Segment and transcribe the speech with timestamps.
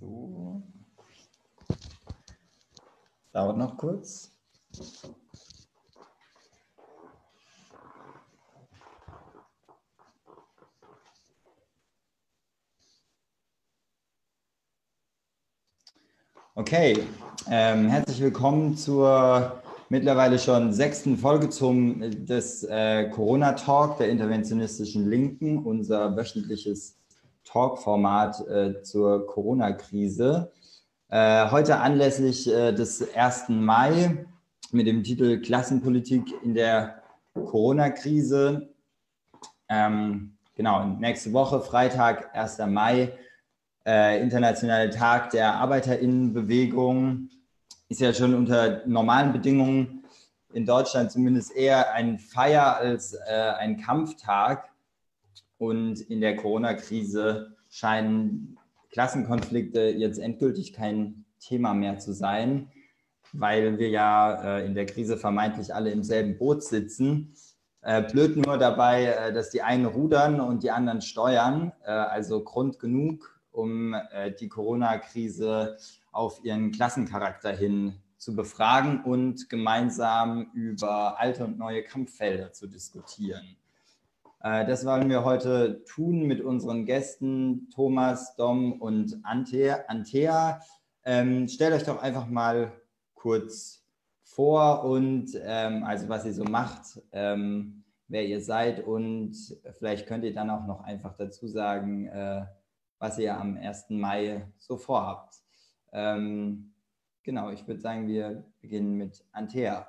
[0.00, 0.62] So.
[3.32, 4.32] Dauert noch kurz.
[16.54, 16.98] Okay,
[17.48, 25.08] ähm, herzlich willkommen zur mittlerweile schon sechsten Folge zum des äh, Corona Talk der interventionistischen
[25.08, 26.97] Linken, unser wöchentliches
[27.48, 30.52] Talk-Format äh, zur Corona-Krise.
[31.08, 33.48] Äh, heute anlässlich äh, des 1.
[33.48, 34.26] Mai
[34.70, 37.02] mit dem Titel Klassenpolitik in der
[37.34, 38.68] Corona-Krise.
[39.68, 42.58] Ähm, genau, nächste Woche, Freitag, 1.
[42.66, 43.12] Mai,
[43.86, 47.30] äh, internationaler Tag der Arbeiterinnenbewegung.
[47.88, 50.04] Ist ja schon unter normalen Bedingungen
[50.52, 54.68] in Deutschland zumindest eher ein Feier als äh, ein Kampftag.
[55.58, 58.56] Und in der Corona-Krise scheinen
[58.90, 62.70] Klassenkonflikte jetzt endgültig kein Thema mehr zu sein,
[63.32, 67.34] weil wir ja äh, in der Krise vermeintlich alle im selben Boot sitzen.
[67.82, 71.72] Äh, blöd nur dabei, äh, dass die einen rudern und die anderen steuern.
[71.84, 75.76] Äh, also Grund genug, um äh, die Corona-Krise
[76.12, 83.56] auf ihren Klassencharakter hin zu befragen und gemeinsam über alte und neue Kampffelder zu diskutieren.
[84.40, 90.60] Äh, das wollen wir heute tun mit unseren Gästen Thomas, Dom und Antea.
[91.04, 92.72] Ähm, stellt euch doch einfach mal
[93.14, 93.84] kurz
[94.22, 99.34] vor und ähm, also was ihr so macht, ähm, wer ihr seid und
[99.78, 102.46] vielleicht könnt ihr dann auch noch einfach dazu sagen, äh,
[102.98, 103.86] was ihr am 1.
[103.90, 105.34] Mai so vorhabt.
[105.92, 106.72] Ähm,
[107.22, 109.86] genau, ich würde sagen, wir beginnen mit Antea.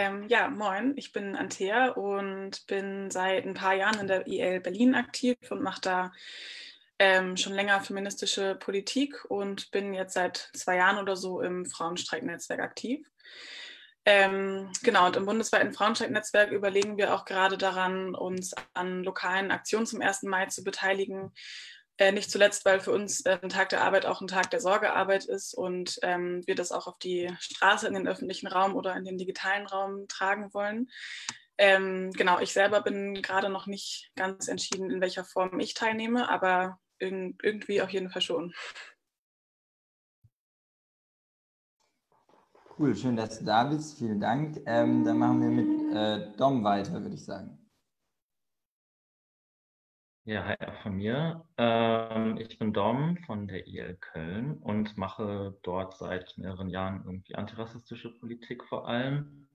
[0.00, 4.60] Ähm, ja, moin, ich bin Antea und bin seit ein paar Jahren in der IL
[4.60, 6.12] Berlin aktiv und mache da
[7.00, 12.60] ähm, schon länger feministische Politik und bin jetzt seit zwei Jahren oder so im Frauenstreiknetzwerk
[12.60, 13.10] aktiv.
[14.04, 19.86] Ähm, genau, und im bundesweiten Frauenstreiknetzwerk überlegen wir auch gerade daran, uns an lokalen Aktionen
[19.86, 20.22] zum 1.
[20.22, 21.32] Mai zu beteiligen
[21.98, 24.60] äh, nicht zuletzt, weil für uns äh, ein Tag der Arbeit auch ein Tag der
[24.60, 28.96] Sorgearbeit ist und ähm, wir das auch auf die Straße, in den öffentlichen Raum oder
[28.96, 30.88] in den digitalen Raum tragen wollen.
[31.58, 36.28] Ähm, genau, ich selber bin gerade noch nicht ganz entschieden, in welcher Form ich teilnehme,
[36.28, 38.54] aber in, irgendwie auf jeden Fall schon.
[42.78, 43.98] Cool, schön, dass du da bist.
[43.98, 44.62] Vielen Dank.
[44.66, 47.58] Ähm, dann machen wir mit äh, Dom weiter, würde ich sagen.
[50.28, 51.46] Ja, hi auch von mir.
[51.56, 57.34] Ähm, ich bin Dom von der IL Köln und mache dort seit mehreren Jahren irgendwie
[57.34, 59.48] antirassistische Politik vor allem.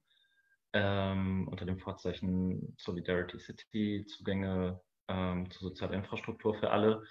[0.73, 7.03] Ähm, unter dem Vorzeichen Solidarity City, Zugänge ähm, zu sozialer Infrastruktur für alle.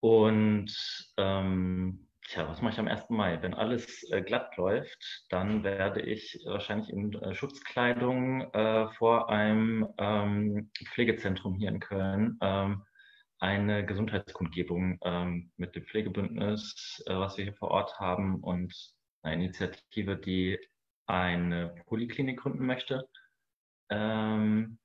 [0.00, 0.70] Und
[1.16, 3.08] ähm, Tja, was mache ich am 1.
[3.10, 3.40] Mai?
[3.40, 9.86] Wenn alles äh, glatt läuft, dann werde ich wahrscheinlich in äh, Schutzkleidung äh, vor einem
[9.96, 12.82] ähm, Pflegezentrum hier in Köln ähm,
[13.38, 18.74] eine Gesundheitskundgebung ähm, mit dem Pflegebündnis, äh, was wir hier vor Ort haben, und
[19.22, 20.58] eine Initiative, die
[21.06, 23.08] eine Poliklinik gründen möchte.
[23.88, 24.78] Ähm,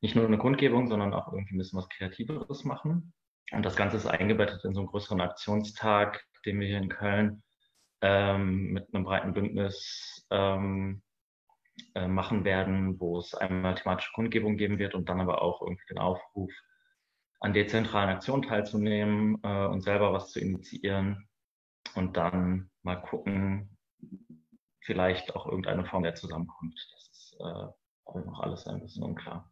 [0.00, 3.12] nicht nur eine Kundgebung, sondern auch irgendwie ein bisschen was Kreativeres machen.
[3.50, 7.42] Und das Ganze ist eingebettet in so einen größeren Aktionstag, den wir hier in Köln
[8.00, 11.02] ähm, mit einem breiten Bündnis ähm,
[11.94, 15.86] äh, machen werden, wo es einmal thematische Kundgebung geben wird und dann aber auch irgendwie
[15.88, 16.52] den Aufruf,
[17.40, 21.28] an dezentralen Aktionen teilzunehmen äh, und selber was zu initiieren
[21.94, 23.76] und dann mal gucken,
[24.80, 26.78] vielleicht auch irgendeine Form der Zusammenkunft.
[26.92, 29.50] Das ist äh, noch alles ein bisschen unklar.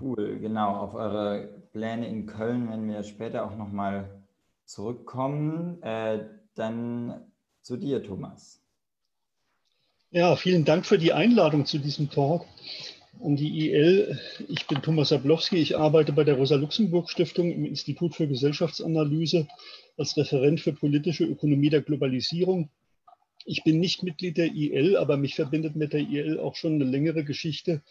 [0.00, 0.76] Cool, genau.
[0.76, 4.22] Auf eure Pläne in Köln werden wir später auch nochmal
[4.64, 5.82] zurückkommen.
[5.82, 6.24] Äh,
[6.54, 7.30] dann
[7.62, 8.62] zu dir, Thomas.
[10.10, 12.46] Ja, vielen Dank für die Einladung zu diesem Talk
[13.22, 14.18] an die IL.
[14.48, 15.56] Ich bin Thomas Sablowski.
[15.56, 19.48] Ich arbeite bei der Rosa-Luxemburg-Stiftung im Institut für Gesellschaftsanalyse
[19.96, 22.70] als Referent für politische Ökonomie der Globalisierung.
[23.44, 26.84] Ich bin nicht Mitglied der IL, aber mich verbindet mit der IL auch schon eine
[26.84, 27.82] längere Geschichte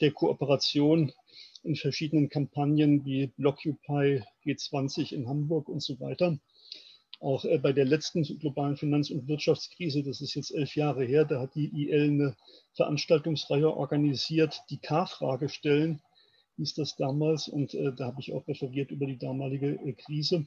[0.00, 1.12] der Kooperation
[1.62, 6.38] in verschiedenen Kampagnen wie Blockupy, G20 in Hamburg und so weiter.
[7.20, 11.24] Auch äh, bei der letzten globalen Finanz- und Wirtschaftskrise, das ist jetzt elf Jahre her,
[11.24, 12.36] da hat die IL eine
[12.74, 16.02] Veranstaltungsreihe organisiert, die K-Frage stellen,
[16.56, 17.48] hieß das damals.
[17.48, 20.46] Und äh, da habe ich auch referiert über die damalige äh, Krise.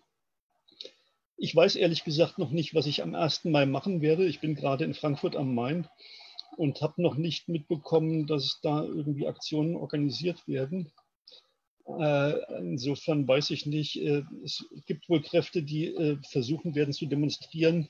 [1.38, 3.46] Ich weiß ehrlich gesagt noch nicht, was ich am 1.
[3.46, 4.26] Mai machen werde.
[4.26, 5.88] Ich bin gerade in Frankfurt am Main
[6.58, 10.92] und habe noch nicht mitbekommen, dass da irgendwie Aktionen organisiert werden.
[11.88, 17.06] Äh, insofern weiß ich nicht, äh, es gibt wohl Kräfte, die äh, versuchen werden zu
[17.06, 17.90] demonstrieren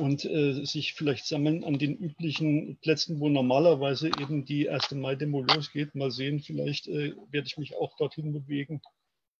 [0.00, 4.92] und sich vielleicht sammeln an den üblichen Plätzen, wo normalerweise eben die 1.
[4.92, 5.96] Mai-Demo losgeht.
[5.96, 8.80] Mal sehen, vielleicht werde ich mich auch dorthin bewegen.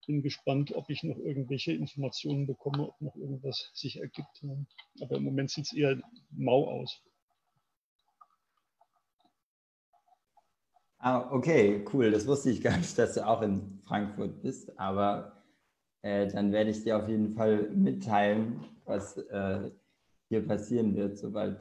[0.08, 4.44] Bin gespannt, ob ich noch irgendwelche Informationen bekomme, ob noch irgendwas sich ergibt.
[5.00, 7.02] Aber im Moment sieht es eher mau aus.
[11.00, 12.10] Ah, okay, cool.
[12.10, 14.76] Das wusste ich gar nicht, dass du auch in Frankfurt bist.
[14.78, 15.32] Aber
[16.02, 19.70] äh, dann werde ich dir auf jeden Fall mitteilen, was äh,
[20.28, 21.60] hier passieren wird, sobald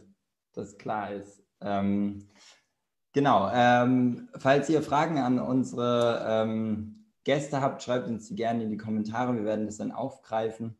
[0.53, 1.43] das klar ist.
[1.61, 2.27] Ähm,
[3.13, 3.49] genau.
[3.53, 8.77] Ähm, falls ihr Fragen an unsere ähm, Gäste habt, schreibt uns die gerne in die
[8.77, 9.35] Kommentare.
[9.35, 10.75] Wir werden das dann aufgreifen.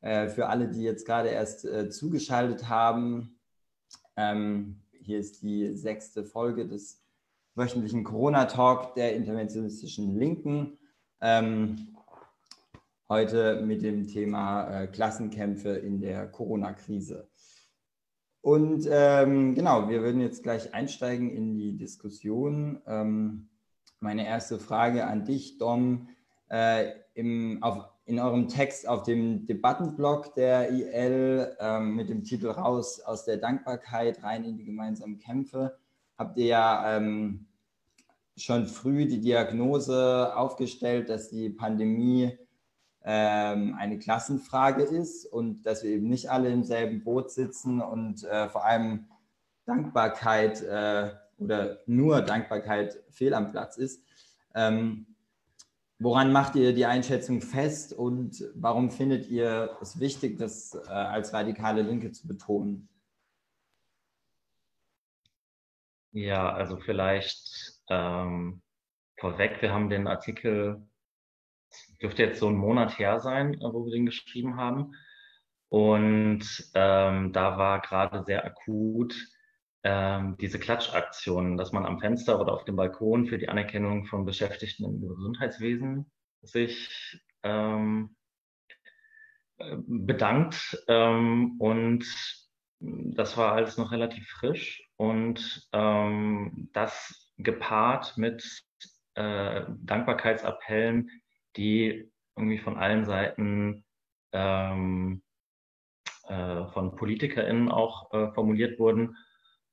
[0.00, 3.38] Äh, für alle, die jetzt gerade erst äh, zugeschaltet haben,
[4.16, 7.02] ähm, hier ist die sechste Folge des
[7.58, 10.78] wöchentlichen Corona-Talk der interventionistischen Linken.
[11.20, 11.96] Ähm,
[13.08, 17.28] heute mit dem Thema äh, Klassenkämpfe in der Corona-Krise.
[18.40, 22.80] Und ähm, genau, wir würden jetzt gleich einsteigen in die Diskussion.
[22.86, 23.48] Ähm,
[23.98, 26.08] meine erste Frage an dich, Dom.
[26.48, 32.46] Äh, im, auf, in eurem Text auf dem Debattenblog der IL ähm, mit dem Titel
[32.46, 35.76] Raus aus der Dankbarkeit, rein in die gemeinsamen Kämpfe,
[36.16, 37.47] habt ihr ja ähm,
[38.38, 42.38] schon früh die Diagnose aufgestellt, dass die Pandemie
[43.04, 48.24] ähm, eine Klassenfrage ist und dass wir eben nicht alle im selben Boot sitzen und
[48.24, 49.06] äh, vor allem
[49.64, 54.02] Dankbarkeit äh, oder nur Dankbarkeit fehl am Platz ist.
[54.54, 55.06] Ähm,
[55.98, 61.32] woran macht ihr die Einschätzung fest und warum findet ihr es wichtig, das äh, als
[61.32, 62.88] radikale Linke zu betonen?
[66.12, 68.62] Ja, also vielleicht ähm,
[69.18, 70.86] vorweg, wir haben den Artikel,
[72.00, 74.94] dürfte jetzt so ein Monat her sein, äh, wo wir den geschrieben haben.
[75.68, 79.14] Und ähm, da war gerade sehr akut
[79.84, 84.24] ähm, diese Klatschaktion, dass man am Fenster oder auf dem Balkon für die Anerkennung von
[84.24, 86.10] Beschäftigten im Gesundheitswesen
[86.42, 88.16] sich ähm,
[89.58, 90.82] äh, bedankt.
[90.88, 92.04] Ähm, und
[92.80, 94.88] das war alles noch relativ frisch.
[94.96, 98.64] Und ähm, das gepaart mit
[99.14, 101.10] äh, Dankbarkeitsappellen,
[101.56, 103.84] die irgendwie von allen Seiten
[104.32, 105.22] ähm,
[106.28, 109.16] äh, von PolitikerInnen auch äh, formuliert wurden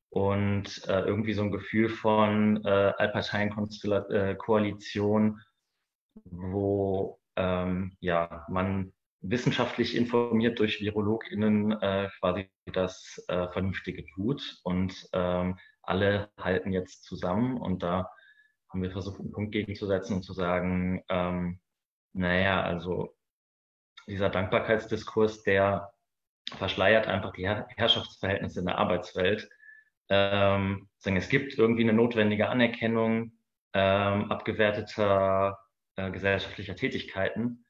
[0.10, 5.34] und äh, irgendwie so ein Gefühl von äh, Allparteien-Koalition, äh,
[6.32, 15.10] wo ähm, ja, man wissenschaftlich informiert durch VirologInnen äh, quasi das äh, Vernünftige tut und
[15.14, 18.10] ähm, alle halten jetzt zusammen und da
[18.70, 21.60] haben wir versucht, einen Punkt gegenzusetzen und zu sagen, ähm,
[22.14, 23.16] naja, also
[24.08, 25.94] dieser Dankbarkeitsdiskurs, der
[26.58, 29.50] verschleiert einfach die Herrschaftsverhältnisse in der Arbeitswelt.
[30.10, 33.32] Ähm, es gibt irgendwie eine notwendige Anerkennung
[33.74, 35.58] ähm, abgewerteter
[35.96, 37.66] äh, gesellschaftlicher Tätigkeiten,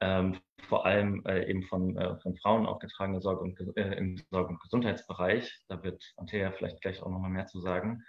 [0.00, 4.50] ähm, vor allem äh, eben von, äh, von Frauen aufgetragene Sorge und, äh, im Sorge-
[4.50, 5.64] und Gesundheitsbereich.
[5.68, 8.02] Da wird Antea vielleicht gleich auch nochmal mehr zu sagen.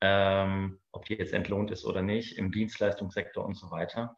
[0.00, 4.16] Ähm, ob die jetzt entlohnt ist oder nicht, im Dienstleistungssektor und so weiter.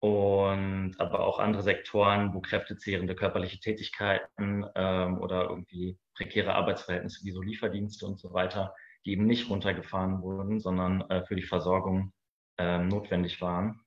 [0.00, 7.32] Und aber auch andere Sektoren, wo kräftezehrende körperliche Tätigkeiten ähm, oder irgendwie prekäre Arbeitsverhältnisse wie
[7.32, 12.12] so Lieferdienste und so weiter, die eben nicht runtergefahren wurden, sondern äh, für die Versorgung
[12.58, 13.80] äh, notwendig waren.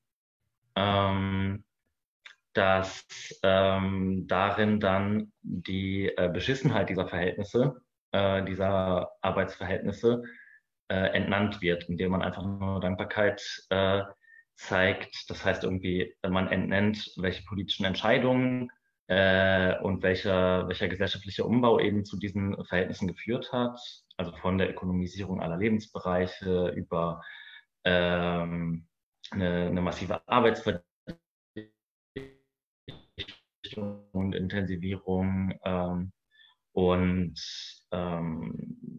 [0.76, 1.64] Ähm,
[2.54, 3.06] dass
[3.44, 7.82] ähm, darin dann die äh, Beschissenheit dieser Verhältnisse,
[8.12, 10.24] äh, dieser Arbeitsverhältnisse
[10.90, 14.04] äh, entnannt wird, indem man einfach nur Dankbarkeit äh,
[14.56, 15.30] zeigt.
[15.30, 18.70] Das heißt irgendwie, man entnennt, welche politischen Entscheidungen
[19.08, 23.80] äh, und welcher, welcher gesellschaftliche Umbau eben zu diesen Verhältnissen geführt hat.
[24.18, 27.22] Also von der Ökonomisierung aller Lebensbereiche über
[27.84, 28.88] ähm,
[29.32, 30.22] eine, eine massive
[33.72, 35.54] Arbeitsverdichtung und Intensivierung.
[35.64, 36.12] Ähm,
[36.74, 37.36] und
[37.92, 38.54] ähm,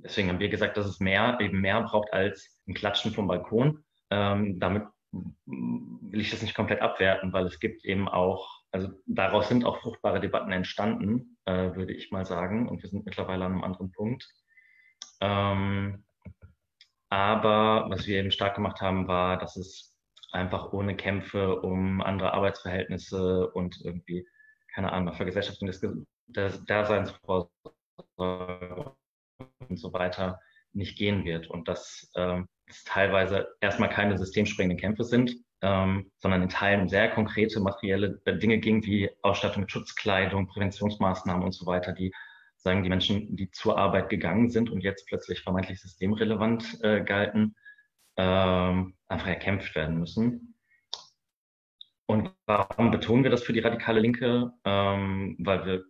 [0.05, 3.85] deswegen haben wir gesagt, dass es mehr, eben mehr braucht als ein Klatschen vom Balkon.
[4.11, 4.85] Ähm, damit
[5.47, 9.81] will ich das nicht komplett abwerten, weil es gibt eben auch, also daraus sind auch
[9.81, 12.69] fruchtbare Debatten entstanden, äh, würde ich mal sagen.
[12.69, 14.26] Und wir sind mittlerweile an einem anderen Punkt.
[15.21, 16.05] Ähm,
[17.09, 19.99] aber was wir eben stark gemacht haben, war, dass es
[20.33, 24.26] einfach ohne Kämpfe um andere Arbeitsverhältnisse und irgendwie
[24.75, 25.81] keine Ahnung, Vergesellschaftung des,
[26.26, 27.50] des Daseinsvorsorge
[29.69, 30.41] und so weiter
[30.73, 31.49] nicht gehen wird.
[31.49, 37.11] Und dass äh, es teilweise erstmal keine systemsprengenden Kämpfe sind, ähm, sondern in Teilen sehr
[37.11, 42.12] konkrete materielle Dinge ging, wie Ausstattung mit Schutzkleidung, Präventionsmaßnahmen und so weiter, die
[42.57, 47.57] sagen die Menschen, die zur Arbeit gegangen sind und jetzt plötzlich vermeintlich systemrelevant äh, galten,
[48.17, 50.51] ähm, einfach erkämpft werden müssen.
[52.12, 54.52] Und warum betonen wir das für die radikale Linke?
[54.66, 55.85] Ähm, weil wir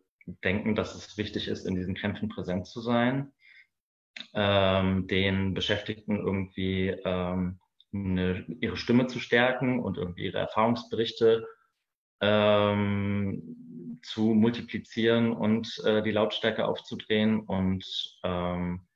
[0.45, 3.33] denken, dass es wichtig ist, in diesen Kämpfen präsent zu sein,
[4.33, 7.59] ähm, den Beschäftigten irgendwie ähm,
[7.93, 11.45] eine, ihre Stimme zu stärken und irgendwie ihre Erfahrungsberichte
[12.21, 17.85] ähm, zu multiplizieren und äh, die Lautstärke aufzudrehen und
[18.23, 18.87] ähm,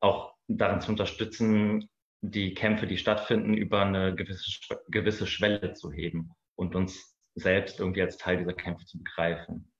[0.00, 1.90] auch darin zu unterstützen,
[2.22, 4.50] die Kämpfe, die stattfinden, über eine gewisse,
[4.88, 9.72] gewisse Schwelle zu heben und uns selbst irgendwie als Teil dieser Kämpfe zu begreifen.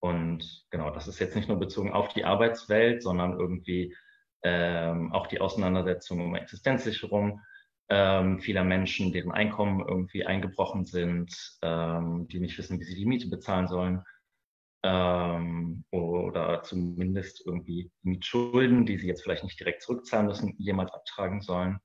[0.00, 3.96] Und genau, das ist jetzt nicht nur bezogen auf die Arbeitswelt, sondern irgendwie
[4.42, 7.40] ähm, auch die Auseinandersetzung um Existenzsicherung
[7.88, 13.06] ähm, vieler Menschen, deren Einkommen irgendwie eingebrochen sind, ähm, die nicht wissen, wie sie die
[13.06, 14.02] Miete bezahlen sollen
[14.82, 21.42] ähm, oder zumindest irgendwie Mietschulden, die sie jetzt vielleicht nicht direkt zurückzahlen müssen, jemals abtragen
[21.42, 21.78] sollen.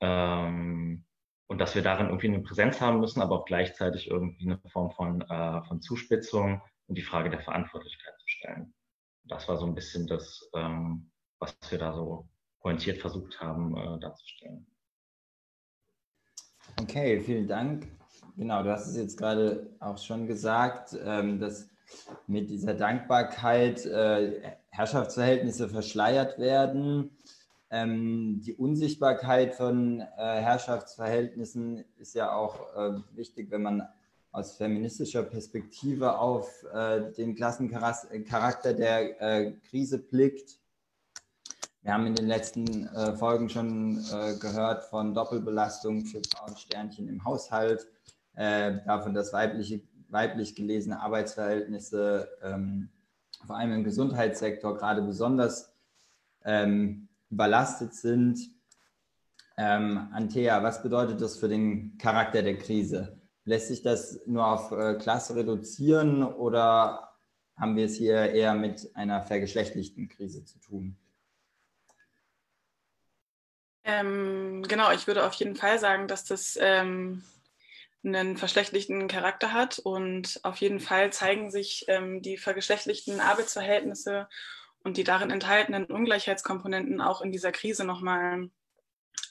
[0.00, 1.04] Ähm,
[1.52, 4.90] und dass wir darin irgendwie eine Präsenz haben müssen, aber auch gleichzeitig irgendwie eine Form
[4.90, 8.74] von, äh, von Zuspitzung und die Frage der Verantwortlichkeit zu stellen.
[9.24, 12.26] Das war so ein bisschen das, ähm, was wir da so
[12.60, 14.66] pointiert versucht haben äh, darzustellen.
[16.80, 17.86] Okay, vielen Dank.
[18.38, 21.68] Genau, du hast es jetzt gerade auch schon gesagt, ähm, dass
[22.26, 27.10] mit dieser Dankbarkeit äh, Herrschaftsverhältnisse verschleiert werden.
[27.72, 33.88] Ähm, die Unsichtbarkeit von äh, Herrschaftsverhältnissen ist ja auch äh, wichtig, wenn man
[34.30, 40.58] aus feministischer Perspektive auf äh, den Klassencharakter der äh, Krise blickt.
[41.80, 47.24] Wir haben in den letzten äh, Folgen schon äh, gehört von Doppelbelastung für Frauensternchen im
[47.24, 47.88] Haushalt,
[48.34, 52.88] davon, dass weibliche, weiblich gelesene Arbeitsverhältnisse ähm,
[53.46, 55.70] vor allem im Gesundheitssektor gerade besonders
[56.42, 58.38] ähm, überlastet sind.
[59.56, 63.20] Ähm, Antea, was bedeutet das für den Charakter der Krise?
[63.44, 67.16] Lässt sich das nur auf äh, Klasse reduzieren oder
[67.56, 70.96] haben wir es hier eher mit einer vergeschlechtlichten Krise zu tun?
[73.84, 77.24] Ähm, genau, ich würde auf jeden Fall sagen, dass das ähm,
[78.04, 84.28] einen verschlechtlichten Charakter hat und auf jeden Fall zeigen sich ähm, die vergeschlechtlichten Arbeitsverhältnisse
[84.84, 88.50] und die darin enthaltenen Ungleichheitskomponenten auch in dieser Krise nochmal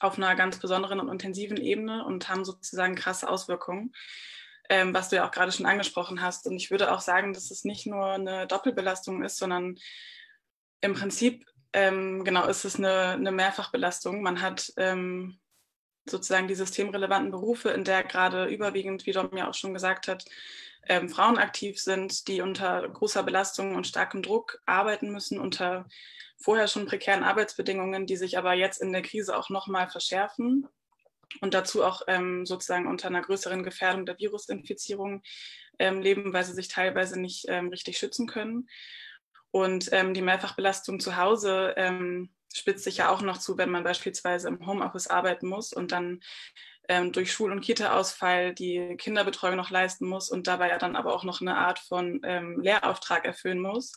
[0.00, 3.92] auf einer ganz besonderen und intensiven Ebene und haben sozusagen krasse Auswirkungen,
[4.68, 6.46] ähm, was du ja auch gerade schon angesprochen hast.
[6.46, 9.76] Und ich würde auch sagen, dass es nicht nur eine Doppelbelastung ist, sondern
[10.80, 14.22] im Prinzip ähm, genau, ist es eine, eine Mehrfachbelastung.
[14.22, 15.38] Man hat ähm,
[16.04, 20.24] sozusagen die systemrelevanten Berufe, in der gerade überwiegend, wie Dom ja auch schon gesagt hat,
[20.88, 25.86] ähm, Frauen aktiv sind, die unter großer Belastung und starkem Druck arbeiten müssen, unter
[26.38, 30.66] vorher schon prekären Arbeitsbedingungen, die sich aber jetzt in der Krise auch nochmal verschärfen
[31.40, 35.22] und dazu auch ähm, sozusagen unter einer größeren Gefährdung der Virusinfizierung
[35.78, 38.68] ähm, leben, weil sie sich teilweise nicht ähm, richtig schützen können.
[39.50, 43.84] Und ähm, die Mehrfachbelastung zu Hause ähm, spitzt sich ja auch noch zu, wenn man
[43.84, 46.20] beispielsweise im Homeoffice arbeiten muss und dann
[46.88, 51.14] ähm, durch Schul- und Kita-Ausfall die Kinderbetreuung noch leisten muss und dabei ja dann aber
[51.14, 53.92] auch noch eine Art von ähm, Lehrauftrag erfüllen muss.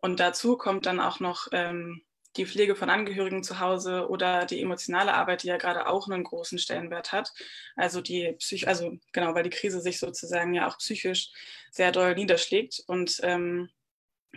[0.00, 2.02] Und dazu kommt dann auch noch ähm,
[2.36, 6.22] die Pflege von Angehörigen zu Hause oder die emotionale Arbeit, die ja gerade auch einen
[6.22, 7.32] großen Stellenwert hat.
[7.74, 11.30] Also die Psych also genau, weil die Krise sich sozusagen ja auch psychisch
[11.70, 12.82] sehr doll niederschlägt.
[12.86, 13.70] Und ähm,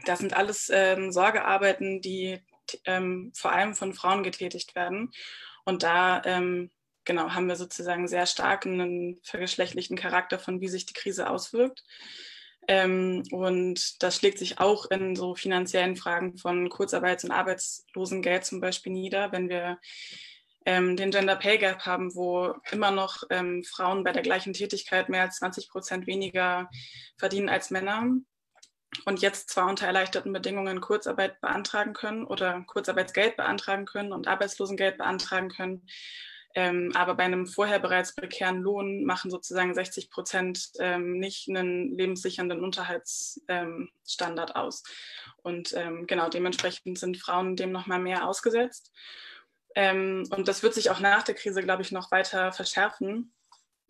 [0.06, 2.40] das sind alles ähm, Sorgearbeiten, die
[2.86, 5.12] ähm, vor allem von Frauen getätigt werden.
[5.66, 6.72] Und da ähm,
[7.06, 11.84] genau haben wir sozusagen sehr stark einen vergeschlechtlichen Charakter von, wie sich die Krise auswirkt.
[12.68, 18.62] Ähm, und das schlägt sich auch in so finanziellen Fragen von Kurzarbeits- und Arbeitslosengeld zum
[18.62, 19.80] Beispiel nieder, wenn wir
[20.66, 25.10] ähm, den Gender Pay Gap haben, wo immer noch ähm, Frauen bei der gleichen Tätigkeit
[25.10, 26.70] mehr als 20 Prozent weniger
[27.18, 28.12] verdienen als Männer
[29.06, 34.98] und jetzt zwar unter erleichterten Bedingungen Kurzarbeit beantragen können oder Kurzarbeitsgeld beantragen können und Arbeitslosengeld
[34.98, 35.88] beantragen können.
[36.56, 41.98] Ähm, aber bei einem vorher bereits prekären Lohn machen sozusagen 60 Prozent ähm, nicht einen
[41.98, 44.84] lebenssichernden Unterhaltsstandard ähm, aus.
[45.44, 48.92] Und ähm, genau dementsprechend sind Frauen dem nochmal mehr ausgesetzt.
[49.76, 53.34] Ähm, und das wird sich auch nach der Krise, glaube ich, noch weiter verschärfen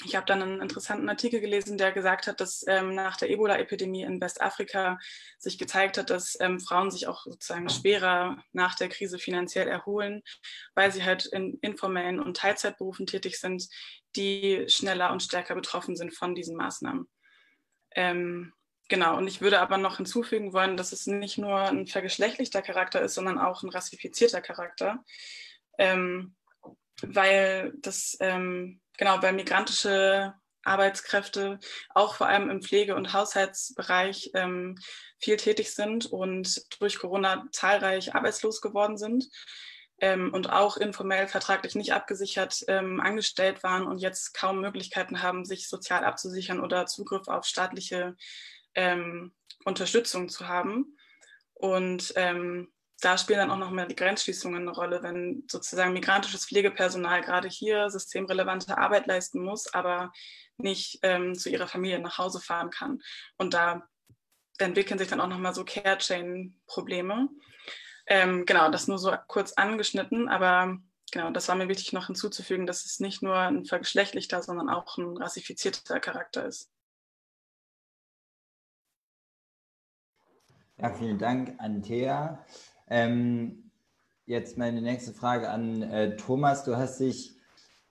[0.03, 4.03] ich habe dann einen interessanten Artikel gelesen, der gesagt hat, dass ähm, nach der Ebola-Epidemie
[4.03, 4.99] in Westafrika
[5.37, 10.21] sich gezeigt hat, dass ähm, Frauen sich auch sozusagen schwerer nach der Krise finanziell erholen,
[10.75, 13.67] weil sie halt in informellen und Teilzeitberufen tätig sind,
[14.15, 17.07] die schneller und stärker betroffen sind von diesen Maßnahmen.
[17.95, 18.53] Ähm,
[18.89, 23.01] genau, und ich würde aber noch hinzufügen wollen, dass es nicht nur ein vergeschlechtlichter Charakter
[23.01, 25.03] ist, sondern auch ein rassifizierter Charakter,
[25.77, 26.35] ähm,
[27.01, 30.33] weil das ähm, genau, weil migrantische
[30.63, 34.77] Arbeitskräfte auch vor allem im Pflege- und Haushaltsbereich ähm,
[35.19, 39.27] viel tätig sind und durch Corona zahlreich arbeitslos geworden sind
[39.99, 45.45] ähm, und auch informell vertraglich nicht abgesichert ähm, angestellt waren und jetzt kaum Möglichkeiten haben,
[45.45, 48.15] sich sozial abzusichern oder Zugriff auf staatliche
[48.75, 49.33] ähm,
[49.63, 50.97] Unterstützung zu haben.
[51.53, 52.71] Und ähm,
[53.01, 57.89] da spielen dann auch nochmal die Grenzschließungen eine Rolle, wenn sozusagen migrantisches Pflegepersonal gerade hier
[57.89, 60.11] systemrelevante Arbeit leisten muss, aber
[60.57, 63.01] nicht ähm, zu ihrer Familie nach Hause fahren kann.
[63.37, 63.87] Und da
[64.59, 67.29] entwickeln sich dann auch nochmal so Care-Chain-Probleme.
[68.05, 70.77] Ähm, genau, das nur so kurz angeschnitten, aber
[71.11, 74.97] genau, das war mir wichtig noch hinzuzufügen, dass es nicht nur ein vergeschlechtlichter, sondern auch
[74.97, 76.69] ein rassifizierter Charakter ist.
[80.77, 82.43] Ja, vielen Dank, Antea.
[82.91, 83.71] Ähm,
[84.25, 86.65] jetzt meine nächste Frage an äh, Thomas.
[86.65, 87.37] Du hast dich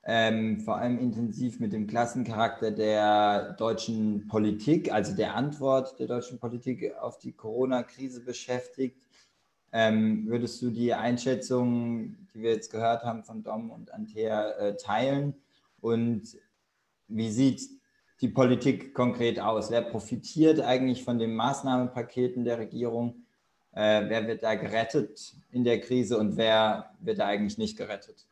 [0.04, 6.38] ähm, vor allem intensiv mit dem Klassencharakter der deutschen Politik, also der Antwort der deutschen
[6.38, 9.08] Politik auf die Corona-Krise beschäftigt.
[9.72, 14.76] Ähm, würdest du die Einschätzung, die wir jetzt gehört haben von Dom und Antea, äh,
[14.76, 15.32] teilen?
[15.80, 16.36] Und
[17.08, 17.62] wie sieht
[18.20, 19.70] die Politik konkret aus?
[19.70, 23.24] Wer profitiert eigentlich von den Maßnahmenpaketen der Regierung?
[23.72, 28.26] Äh, wer wird da gerettet in der Krise und wer wird da eigentlich nicht gerettet?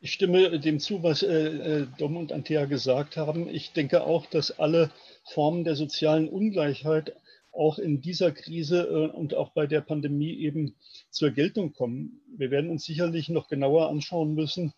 [0.00, 3.48] Ich stimme dem zu, was äh, äh, Dom und Antea gesagt haben.
[3.48, 4.90] Ich denke auch, dass alle
[5.24, 7.14] Formen der sozialen Ungleichheit
[7.52, 10.74] auch in dieser Krise äh, und auch bei der Pandemie eben
[11.10, 12.20] zur Geltung kommen.
[12.36, 14.72] Wir werden uns sicherlich noch genauer anschauen müssen,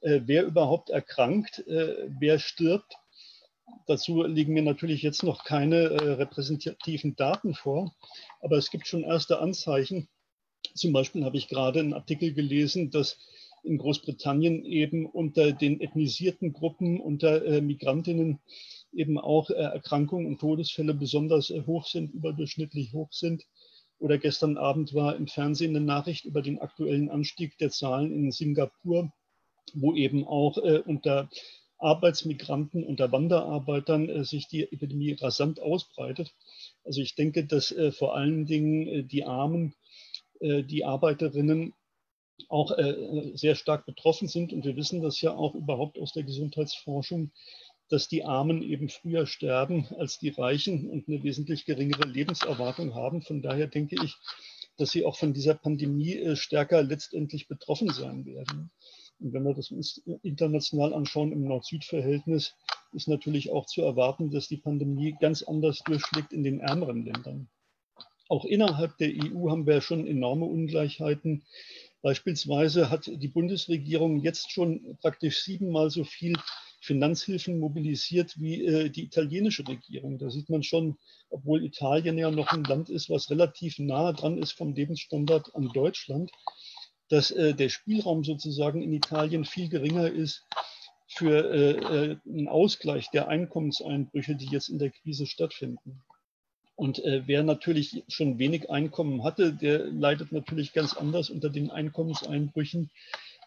[0.00, 2.98] äh, wer überhaupt erkrankt, äh, wer stirbt
[3.86, 7.94] Dazu liegen mir natürlich jetzt noch keine äh, repräsentativen Daten vor,
[8.40, 10.08] aber es gibt schon erste Anzeichen.
[10.74, 13.18] Zum Beispiel habe ich gerade einen Artikel gelesen, dass
[13.62, 18.40] in Großbritannien eben unter den ethnisierten Gruppen, unter äh, Migrantinnen
[18.92, 23.46] eben auch äh, Erkrankungen und Todesfälle besonders äh, hoch sind, überdurchschnittlich hoch sind.
[23.98, 28.30] Oder gestern Abend war im Fernsehen eine Nachricht über den aktuellen Anstieg der Zahlen in
[28.30, 29.12] Singapur,
[29.74, 31.28] wo eben auch äh, unter
[31.78, 36.34] Arbeitsmigranten, unter Wanderarbeitern äh, sich die Epidemie rasant ausbreitet.
[36.84, 39.74] Also ich denke, dass äh, vor allen Dingen äh, die Armen,
[40.40, 41.74] die Arbeiterinnen
[42.48, 42.70] auch
[43.34, 44.52] sehr stark betroffen sind.
[44.52, 47.32] Und wir wissen das ja auch überhaupt aus der Gesundheitsforschung,
[47.88, 53.20] dass die Armen eben früher sterben als die Reichen und eine wesentlich geringere Lebenserwartung haben.
[53.20, 54.14] Von daher denke ich,
[54.76, 58.70] dass sie auch von dieser Pandemie stärker letztendlich betroffen sein werden.
[59.20, 62.54] Und wenn wir das uns international anschauen im Nord-Süd-Verhältnis,
[62.92, 67.48] ist natürlich auch zu erwarten, dass die Pandemie ganz anders durchschlägt in den ärmeren Ländern.
[68.28, 71.44] Auch innerhalb der EU haben wir schon enorme Ungleichheiten.
[72.02, 76.34] Beispielsweise hat die Bundesregierung jetzt schon praktisch siebenmal so viel
[76.80, 80.18] Finanzhilfen mobilisiert wie äh, die italienische Regierung.
[80.18, 80.96] Da sieht man schon,
[81.28, 85.70] obwohl Italien ja noch ein Land ist, was relativ nah dran ist vom Lebensstandard an
[85.74, 86.30] Deutschland,
[87.08, 90.46] dass äh, der Spielraum sozusagen in Italien viel geringer ist
[91.06, 96.02] für äh, äh, einen Ausgleich der Einkommenseinbrüche, die jetzt in der Krise stattfinden.
[96.76, 101.70] Und äh, wer natürlich schon wenig Einkommen hatte, der leidet natürlich ganz anders unter den
[101.70, 102.90] Einkommenseinbrüchen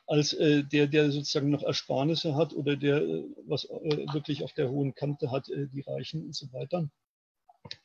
[0.06, 4.52] als äh, der, der sozusagen noch Ersparnisse hat oder der, äh, was äh, wirklich auf
[4.52, 6.90] der hohen Kante hat, äh, die Reichen und so weiter.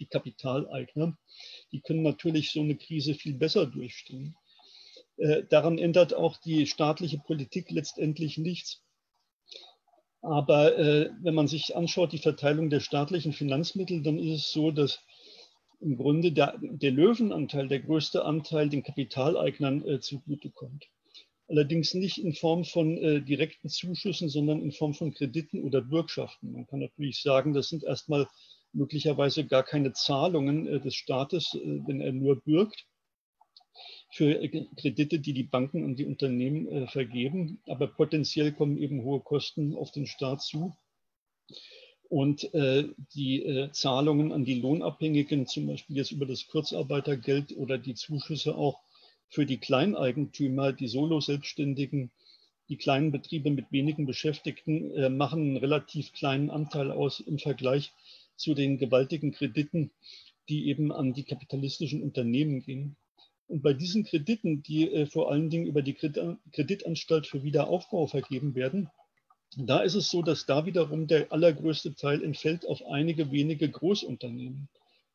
[0.01, 1.17] Die Kapitaleigner,
[1.71, 4.35] die können natürlich so eine Krise viel besser durchstehen.
[5.19, 8.83] Äh, daran ändert auch die staatliche Politik letztendlich nichts.
[10.21, 14.71] Aber äh, wenn man sich anschaut, die Verteilung der staatlichen Finanzmittel, dann ist es so,
[14.71, 15.01] dass
[15.81, 20.87] im Grunde der, der Löwenanteil, der größte Anteil den Kapitaleignern äh, zugutekommt.
[21.49, 26.53] Allerdings nicht in Form von äh, direkten Zuschüssen, sondern in Form von Krediten oder Bürgschaften.
[26.53, 28.27] Man kann natürlich sagen, das sind erstmal
[28.73, 32.87] möglicherweise gar keine Zahlungen äh, des Staates, äh, wenn er nur bürgt
[34.17, 37.61] für Kredite, die die Banken und die Unternehmen äh, vergeben.
[37.67, 40.75] Aber potenziell kommen eben hohe Kosten auf den Staat zu.
[42.09, 47.77] Und äh, die äh, Zahlungen an die Lohnabhängigen, zum Beispiel jetzt über das Kurzarbeitergeld oder
[47.79, 48.81] die Zuschüsse auch
[49.29, 52.11] für die Kleineigentümer, die Solo-Selbstständigen,
[52.69, 57.93] Die kleinen Betriebe mit wenigen Beschäftigten äh, machen einen relativ kleinen Anteil aus im Vergleich
[58.37, 59.91] zu den gewaltigen Krediten,
[60.49, 62.97] die eben an die kapitalistischen Unternehmen gehen.
[63.49, 68.55] Und bei diesen Krediten, die äh, vor allen Dingen über die Kreditanstalt für Wiederaufbau vergeben
[68.55, 68.91] werden,
[69.57, 74.69] da ist es so, dass da wiederum der allergrößte Teil entfällt auf einige wenige Großunternehmen.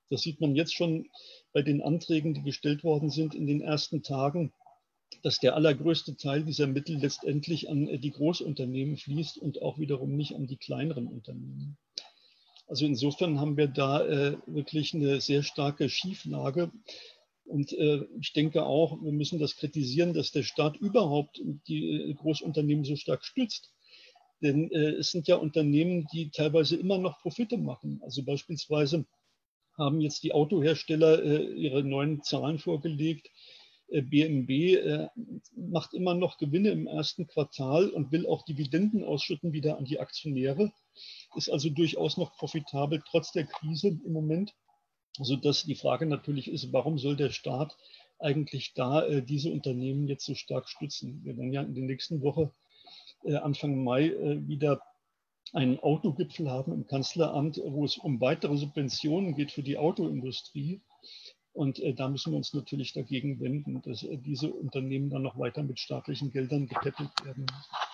[0.09, 1.09] Das sieht man jetzt schon
[1.53, 4.51] bei den Anträgen, die gestellt worden sind in den ersten Tagen,
[5.23, 10.15] dass der allergrößte Teil dieser Mittel letztendlich an äh, die Großunternehmen fließt und auch wiederum
[10.15, 11.77] nicht an die kleineren Unternehmen.
[12.67, 16.71] Also insofern haben wir da äh, wirklich eine sehr starke Schieflage.
[17.51, 22.13] Und äh, ich denke auch, wir müssen das kritisieren, dass der Staat überhaupt die äh,
[22.13, 23.73] Großunternehmen so stark stützt.
[24.41, 27.99] Denn äh, es sind ja Unternehmen, die teilweise immer noch Profite machen.
[28.03, 29.05] Also beispielsweise
[29.77, 33.29] haben jetzt die Autohersteller äh, ihre neuen Zahlen vorgelegt.
[33.93, 35.09] BMW
[35.53, 39.99] macht immer noch Gewinne im ersten Quartal und will auch Dividenden ausschütten wieder an die
[39.99, 40.71] Aktionäre
[41.35, 44.53] ist also durchaus noch profitabel trotz der Krise im Moment,
[45.17, 47.77] sodass die Frage natürlich ist, warum soll der Staat
[48.19, 51.21] eigentlich da äh, diese Unternehmen jetzt so stark stützen?
[51.23, 52.51] Wir werden ja in der nächsten Woche,
[53.23, 54.81] äh, Anfang Mai, äh, wieder
[55.53, 60.81] einen Autogipfel haben im Kanzleramt, wo es um weitere Subventionen geht für die Autoindustrie.
[61.53, 65.37] Und äh, da müssen wir uns natürlich dagegen wenden, dass äh, diese Unternehmen dann noch
[65.37, 67.90] weiter mit staatlichen Geldern gepäppelt werden müssen.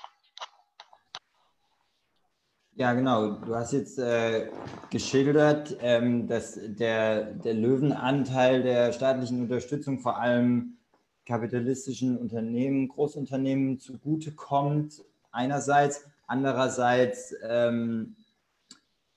[2.79, 3.31] Ja, genau.
[3.31, 4.51] Du hast jetzt äh,
[4.91, 10.77] geschildert, ähm, dass der, der Löwenanteil der staatlichen Unterstützung vor allem
[11.25, 15.03] kapitalistischen Unternehmen, Großunternehmen zugutekommt.
[15.31, 18.15] Einerseits, andererseits ähm,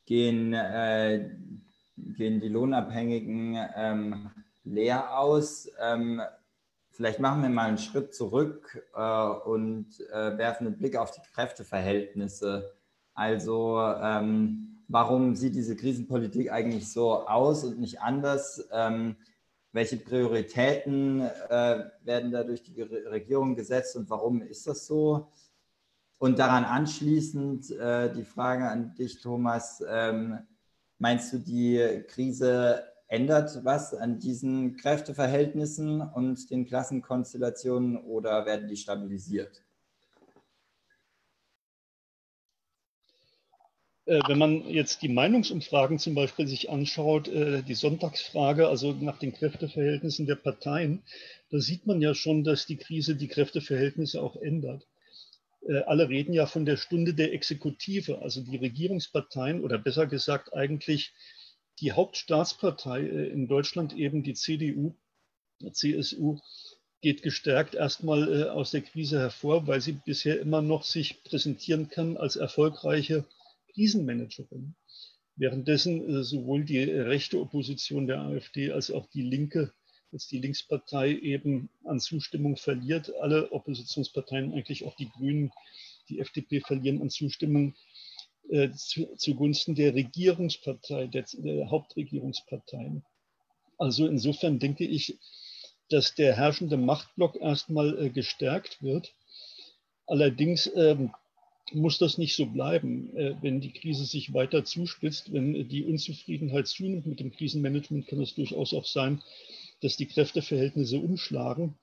[0.07, 1.29] gehen, äh,
[1.99, 4.31] gehen die Lohnabhängigen ähm,
[4.65, 5.71] leer aus.
[5.79, 6.23] Ähm,
[6.93, 11.21] vielleicht machen wir mal einen Schritt zurück äh, und äh, werfen einen Blick auf die
[11.35, 12.80] Kräfteverhältnisse
[13.21, 18.67] also ähm, warum sieht diese Krisenpolitik eigentlich so aus und nicht anders?
[18.73, 19.17] Ähm,
[19.73, 25.29] welche Prioritäten äh, werden da durch die Regierung gesetzt und warum ist das so?
[26.17, 29.85] Und daran anschließend äh, die Frage an dich, Thomas.
[29.87, 30.39] Ähm,
[30.99, 38.77] meinst du, die Krise ändert was an diesen Kräfteverhältnissen und den Klassenkonstellationen oder werden die
[38.79, 39.63] stabilisiert?
[44.07, 49.33] Wenn man jetzt die Meinungsumfragen zum Beispiel sich anschaut, äh, die Sonntagsfrage, also nach den
[49.33, 51.03] Kräfteverhältnissen der Parteien,
[51.51, 54.87] da sieht man ja schon, dass die Krise die Kräfteverhältnisse auch ändert.
[55.69, 60.55] Äh, alle reden ja von der Stunde der Exekutive, also die Regierungsparteien oder besser gesagt
[60.55, 61.13] eigentlich
[61.81, 64.95] die Hauptstaatspartei in Deutschland, eben die CDU,
[65.73, 66.39] CSU,
[67.01, 72.19] geht gestärkt erstmal aus der Krise hervor, weil sie bisher immer noch sich präsentieren kann
[72.19, 73.25] als erfolgreiche
[73.73, 74.75] Krisenmanagerin.
[75.37, 79.73] Währenddessen äh, sowohl die rechte Opposition der AfD als auch die Linke,
[80.13, 83.13] jetzt die Linkspartei eben an Zustimmung verliert.
[83.21, 85.53] Alle Oppositionsparteien, eigentlich auch die Grünen,
[86.09, 87.75] die FDP verlieren an Zustimmung
[88.51, 93.05] äh, zu, zugunsten der Regierungspartei, der, der Hauptregierungsparteien.
[93.79, 95.19] Also insofern denke ich,
[95.89, 99.15] dass der herrschende Machtblock erstmal äh, gestärkt wird.
[100.07, 101.13] Allerdings ähm,
[101.73, 103.17] muss das nicht so bleiben.
[103.17, 108.21] Äh, wenn die Krise sich weiter zuspitzt, wenn die Unzufriedenheit zunimmt mit dem Krisenmanagement, kann
[108.21, 109.23] es durchaus auch sein,
[109.81, 111.75] dass die Kräfteverhältnisse umschlagen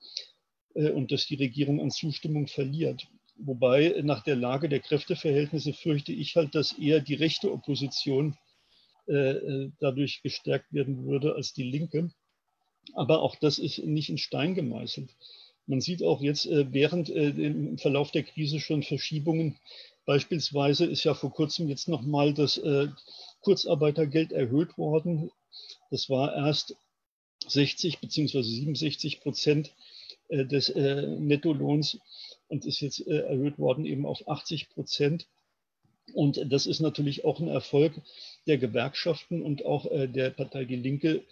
[0.74, 3.06] äh, und dass die Regierung an Zustimmung verliert.
[3.36, 8.36] Wobei nach der Lage der Kräfteverhältnisse fürchte ich halt, dass eher die rechte Opposition
[9.06, 12.10] äh, dadurch gestärkt werden würde als die linke.
[12.94, 15.10] Aber auch das ist nicht in Stein gemeißelt.
[15.68, 19.58] Man sieht auch jetzt äh, während äh, im Verlauf der Krise schon Verschiebungen.
[20.06, 22.88] Beispielsweise ist ja vor kurzem jetzt nochmal das äh,
[23.42, 25.30] Kurzarbeitergeld erhöht worden.
[25.90, 26.74] Das war erst
[27.46, 28.42] 60 bzw.
[28.42, 29.74] 67 Prozent
[30.30, 31.98] des Nettolohns
[32.48, 35.26] und ist jetzt erhöht worden eben auf 80 Prozent.
[36.12, 37.94] Und das ist natürlich auch ein Erfolg
[38.46, 41.24] der Gewerkschaften und auch der Partei Die Linke,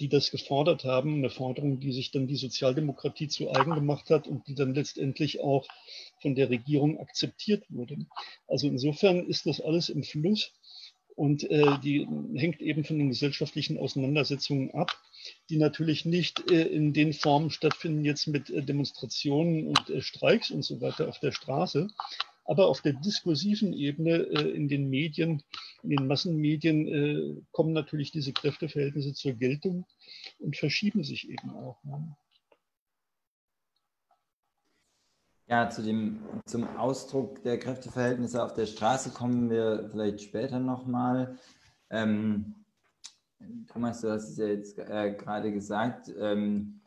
[0.00, 4.28] die das gefordert haben, eine Forderung, die sich dann die Sozialdemokratie zu eigen gemacht hat
[4.28, 5.66] und die dann letztendlich auch
[6.20, 7.96] von der Regierung akzeptiert wurde.
[8.46, 10.52] Also insofern ist das alles im Fluss
[11.18, 12.06] und äh, die
[12.36, 14.96] hängt eben von den gesellschaftlichen Auseinandersetzungen ab,
[15.50, 20.52] die natürlich nicht äh, in den Formen stattfinden, jetzt mit äh, Demonstrationen und äh, Streiks
[20.52, 21.88] und so weiter auf der Straße,
[22.48, 25.42] aber auf der diskursiven Ebene äh, in den Medien,
[25.82, 29.84] in den Massenmedien äh, kommen natürlich diese Kräfteverhältnisse zur Geltung
[30.38, 31.84] und verschieben sich eben auch.
[31.84, 32.16] Ne?
[35.46, 41.38] Ja, zu dem, zum Ausdruck der Kräfteverhältnisse auf der Straße kommen wir vielleicht später nochmal.
[41.90, 42.54] Ähm,
[43.70, 46.10] Thomas, du hast es ja jetzt äh, gerade gesagt.
[46.18, 46.80] Ähm,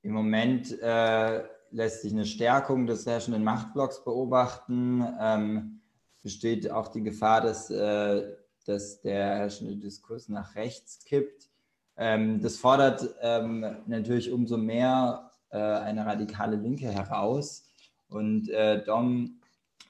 [0.00, 5.04] Im Moment äh, lässt sich eine Stärkung des herrschenden Machtblocks beobachten.
[5.20, 5.80] Ähm,
[6.22, 8.22] besteht auch die Gefahr, dass, äh,
[8.64, 11.50] dass der herrschende Diskurs nach rechts kippt.
[11.96, 17.68] Ähm, das fordert ähm, natürlich umso mehr äh, eine radikale Linke heraus.
[18.08, 19.40] Und äh, Dom,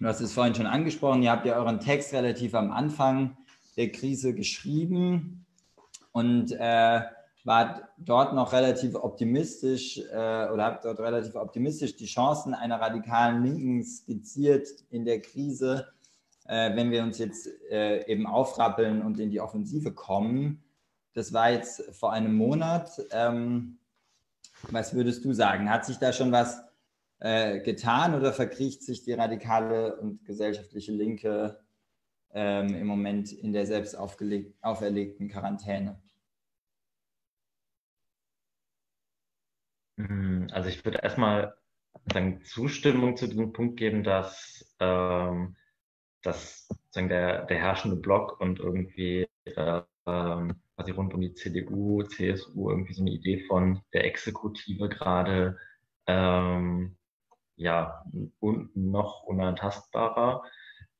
[0.00, 3.36] du hast es vorhin schon angesprochen, ihr habt ja euren Text relativ am Anfang
[3.76, 5.44] der Krise geschrieben
[6.12, 7.02] und äh,
[7.44, 13.44] wart dort noch relativ optimistisch äh, oder habt dort relativ optimistisch die Chancen einer radikalen
[13.44, 15.88] Linken skizziert in der Krise,
[16.46, 20.64] äh, wenn wir uns jetzt äh, eben aufrappeln und in die Offensive kommen.
[21.12, 22.90] Das war jetzt vor einem Monat.
[23.12, 23.78] Ähm,
[24.70, 25.70] was würdest du sagen?
[25.70, 26.62] Hat sich da schon was
[27.18, 31.60] äh, getan oder verkriecht sich die radikale und gesellschaftliche Linke
[32.32, 36.00] ähm, im Moment in der selbst auferlegten Quarantäne?
[39.96, 41.54] Also ich würde erstmal
[42.12, 45.56] sagen, Zustimmung zu diesem Punkt geben, dass, ähm,
[46.22, 52.70] dass sagen, der, der herrschende Block und irgendwie äh, quasi rund um die CDU, CSU
[52.70, 55.58] irgendwie so eine Idee von der Exekutive gerade
[56.06, 56.96] ähm,
[57.56, 58.04] ja,
[58.40, 60.42] un noch unantastbarer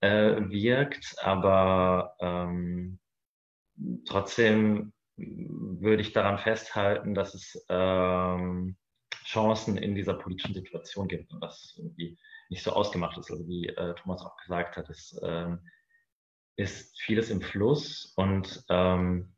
[0.01, 2.99] äh, wirkt, aber ähm,
[4.07, 8.77] trotzdem würde ich daran festhalten, dass es ähm,
[9.25, 12.19] Chancen in dieser politischen Situation gibt und das irgendwie
[12.51, 13.31] nicht so ausgemacht ist.
[13.31, 15.57] Also wie äh, Thomas auch gesagt hat, es äh,
[16.57, 19.35] ist vieles im Fluss und ähm,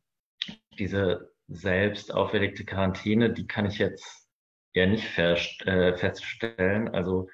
[0.79, 4.29] diese selbst auferlegte Quarantäne, die kann ich jetzt
[4.73, 6.89] eher nicht äh, feststellen.
[6.89, 7.29] Also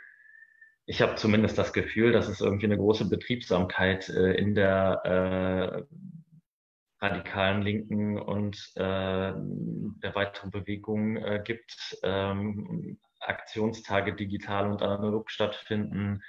[0.86, 5.94] ich habe zumindest das Gefühl, dass es irgendwie eine große Betriebsamkeit äh, in der äh,
[7.02, 11.98] radikalen Linken und äh, der weiteren Bewegung äh, gibt.
[12.02, 16.22] Ähm, Aktionstage digital und analog stattfinden,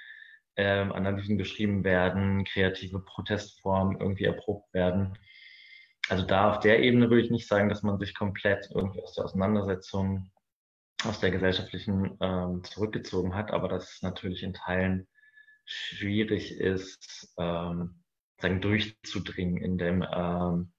[0.56, 5.18] ähm, Analysen geschrieben werden, kreative Protestformen irgendwie erprobt werden.
[6.08, 9.14] Also da auf der Ebene würde ich nicht sagen, dass man sich komplett irgendwie aus
[9.14, 10.30] der Auseinandersetzung
[11.04, 15.06] aus der gesellschaftlichen ähm, zurückgezogen hat, aber dass es natürlich in Teilen
[15.64, 18.03] schwierig ist, ähm,
[18.40, 20.72] sagen, durchzudringen in dem, ähm,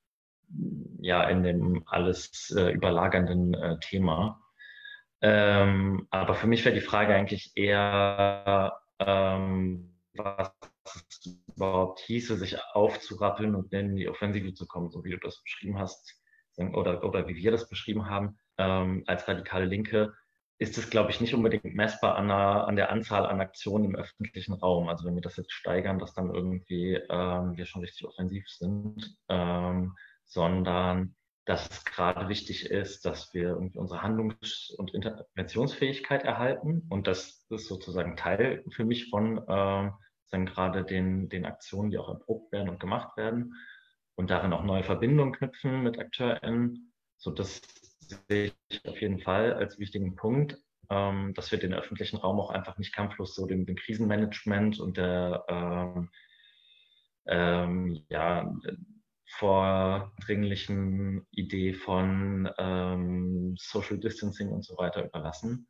[0.99, 4.41] ja, in dem alles äh, überlagernden äh, Thema.
[5.21, 10.51] Ähm, aber für mich wäre die Frage eigentlich eher, ähm, was
[10.85, 15.41] es überhaupt hieße, sich aufzurappeln und in die Offensive zu kommen, so wie du das
[15.41, 16.21] beschrieben hast,
[16.57, 20.13] oder, oder wie wir das beschrieben haben ähm, als radikale Linke,
[20.57, 23.95] ist es, glaube ich, nicht unbedingt messbar an der, an der, Anzahl an Aktionen im
[23.95, 24.87] öffentlichen Raum.
[24.87, 29.17] Also wenn wir das jetzt steigern, dass dann irgendwie ähm, wir schon richtig offensiv sind,
[29.27, 31.15] ähm, sondern
[31.45, 36.85] dass es gerade wichtig ist, dass wir irgendwie unsere Handlungs- und Interventionsfähigkeit erhalten.
[36.89, 39.93] Und das ist sozusagen Teil für mich von ähm,
[40.31, 43.53] gerade den, den Aktionen, die auch erprobt werden und gemacht werden
[44.15, 46.91] und darin auch neue Verbindungen knüpfen mit AkteurInnen.
[47.15, 47.61] So, das
[48.09, 50.57] sehe ich auf jeden Fall als wichtigen Punkt,
[50.89, 54.97] ähm, dass wir den öffentlichen Raum auch einfach nicht kampflos so dem, dem Krisenmanagement und
[54.97, 56.09] der ähm,
[57.27, 58.53] ähm, ja,
[59.27, 65.67] vordringlichen Idee von ähm, Social Distancing und so weiter überlassen.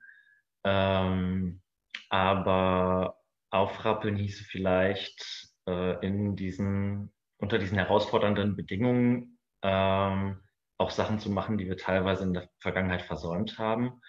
[0.64, 1.62] Ähm,
[2.10, 3.18] aber
[3.52, 10.42] aufrappeln hieße vielleicht äh, in diesen, unter diesen herausfordernden Bedingungen ähm,
[10.78, 14.02] auch Sachen zu machen, die wir teilweise in der Vergangenheit versäumt haben.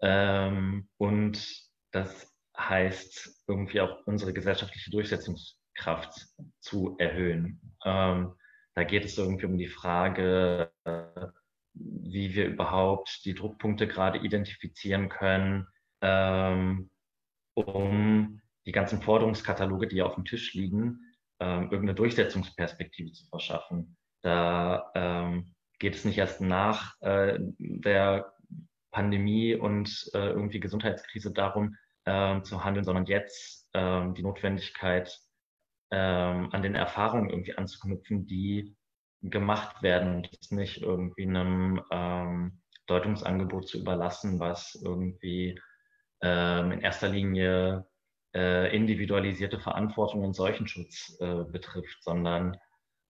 [0.00, 1.46] Ähm, und
[1.92, 6.26] das heißt, irgendwie auch unsere gesellschaftliche Durchsetzungskraft
[6.60, 7.60] zu erhöhen.
[7.84, 8.34] Ähm,
[8.74, 11.26] da geht es irgendwie um die Frage, äh,
[11.74, 15.66] wie wir überhaupt die Druckpunkte gerade identifizieren können,
[16.02, 16.90] ähm,
[17.54, 21.00] um die ganzen Forderungskataloge, die auf dem Tisch liegen,
[21.40, 23.96] ähm, irgendeine Durchsetzungsperspektive zu verschaffen.
[24.22, 28.32] Da ähm, geht es nicht erst nach äh, der
[28.92, 35.18] Pandemie und äh, irgendwie Gesundheitskrise darum äh, zu handeln, sondern jetzt äh, die Notwendigkeit
[35.90, 38.76] äh, an den Erfahrungen irgendwie anzuknüpfen, die
[39.22, 45.60] gemacht werden und es nicht irgendwie einem ähm, Deutungsangebot zu überlassen, was irgendwie
[46.22, 47.86] ähm, in erster Linie
[48.34, 52.56] äh, individualisierte Verantwortung und Seuchenschutz äh, betrifft, sondern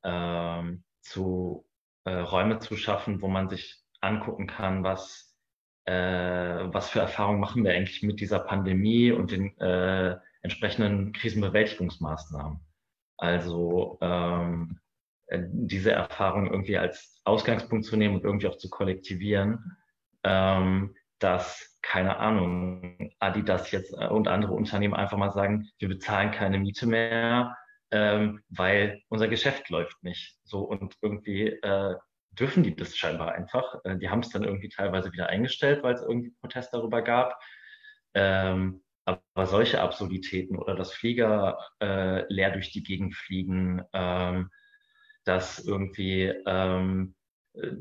[0.02, 1.66] ähm, zu
[2.04, 5.30] äh, Räume zu schaffen, wo man sich angucken kann, was
[5.86, 5.92] äh,
[6.72, 12.60] was für Erfahrungen machen wir eigentlich mit dieser Pandemie und den äh, entsprechenden Krisenbewältigungsmaßnahmen.
[13.16, 14.78] Also ähm,
[15.26, 19.76] äh, diese Erfahrung irgendwie als Ausgangspunkt zu nehmen und irgendwie auch zu kollektivieren,
[20.22, 26.30] ähm, dass, keine Ahnung, Adidas jetzt äh, und andere Unternehmen einfach mal sagen, wir bezahlen
[26.30, 27.56] keine Miete mehr,
[27.90, 30.36] ähm, weil unser Geschäft läuft nicht.
[30.44, 31.94] So und irgendwie äh,
[32.32, 33.76] dürfen die das scheinbar einfach.
[33.84, 37.40] Äh, die haben es dann irgendwie teilweise wieder eingestellt, weil es irgendwie Protest darüber gab.
[38.14, 44.50] Ähm, aber solche Absurditäten oder dass Flieger äh, leer durch die Gegend fliegen, ähm,
[45.24, 47.14] dass irgendwie ähm,
[47.54, 47.72] äh,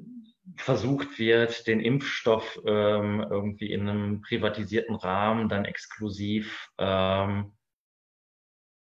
[0.55, 7.53] versucht wird, den Impfstoff ähm, irgendwie in einem privatisierten Rahmen dann exklusiv ähm,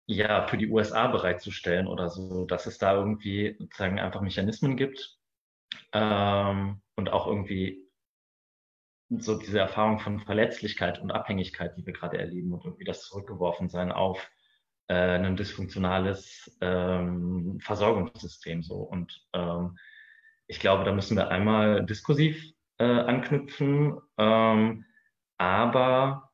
[0.05, 5.17] ja, für die USA bereitzustellen oder so, dass es da irgendwie sozusagen einfach Mechanismen gibt
[5.93, 7.87] ähm, und auch irgendwie
[9.09, 13.91] so diese Erfahrung von Verletzlichkeit und Abhängigkeit, die wir gerade erleben und irgendwie das Zurückgeworfensein
[13.91, 14.29] auf
[14.87, 18.75] äh, ein dysfunktionales ähm, Versorgungssystem so.
[18.75, 19.77] Und ähm,
[20.47, 24.85] ich glaube, da müssen wir einmal diskursiv äh, anknüpfen, ähm,
[25.37, 26.31] aber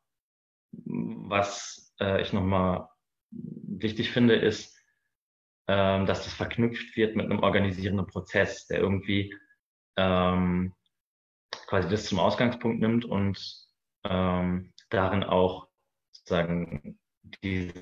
[0.72, 2.90] was äh, ich nochmal
[3.32, 4.78] wichtig finde, ist,
[5.68, 9.36] ähm, dass das verknüpft wird mit einem organisierenden Prozess, der irgendwie
[9.98, 10.74] ähm,
[11.68, 13.40] quasi das zum Ausgangspunkt nimmt und
[14.04, 15.68] ähm, darin auch
[16.12, 17.00] sozusagen
[17.44, 17.74] diese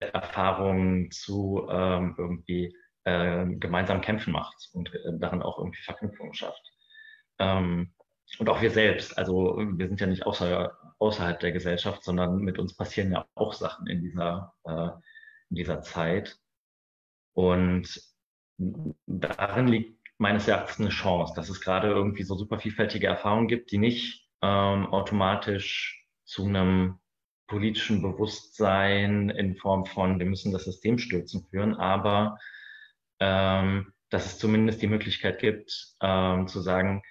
[0.00, 6.62] Erfahrungen zu ähm, irgendwie äh, gemeinsam kämpfen macht und äh, darin auch irgendwie Verknüpfungen schafft.
[7.38, 7.93] Ähm,
[8.38, 12.58] und auch wir selbst, also wir sind ja nicht außer, außerhalb der Gesellschaft, sondern mit
[12.58, 14.88] uns passieren ja auch Sachen in dieser, äh,
[15.50, 16.38] in dieser Zeit.
[17.34, 18.00] Und
[19.06, 23.72] darin liegt meines Erachtens eine Chance, dass es gerade irgendwie so super vielfältige Erfahrungen gibt,
[23.72, 26.98] die nicht ähm, automatisch zu einem
[27.46, 32.38] politischen Bewusstsein in Form von, wir müssen das System stürzen führen, aber
[33.20, 37.02] ähm, dass es zumindest die Möglichkeit gibt, ähm, zu sagen,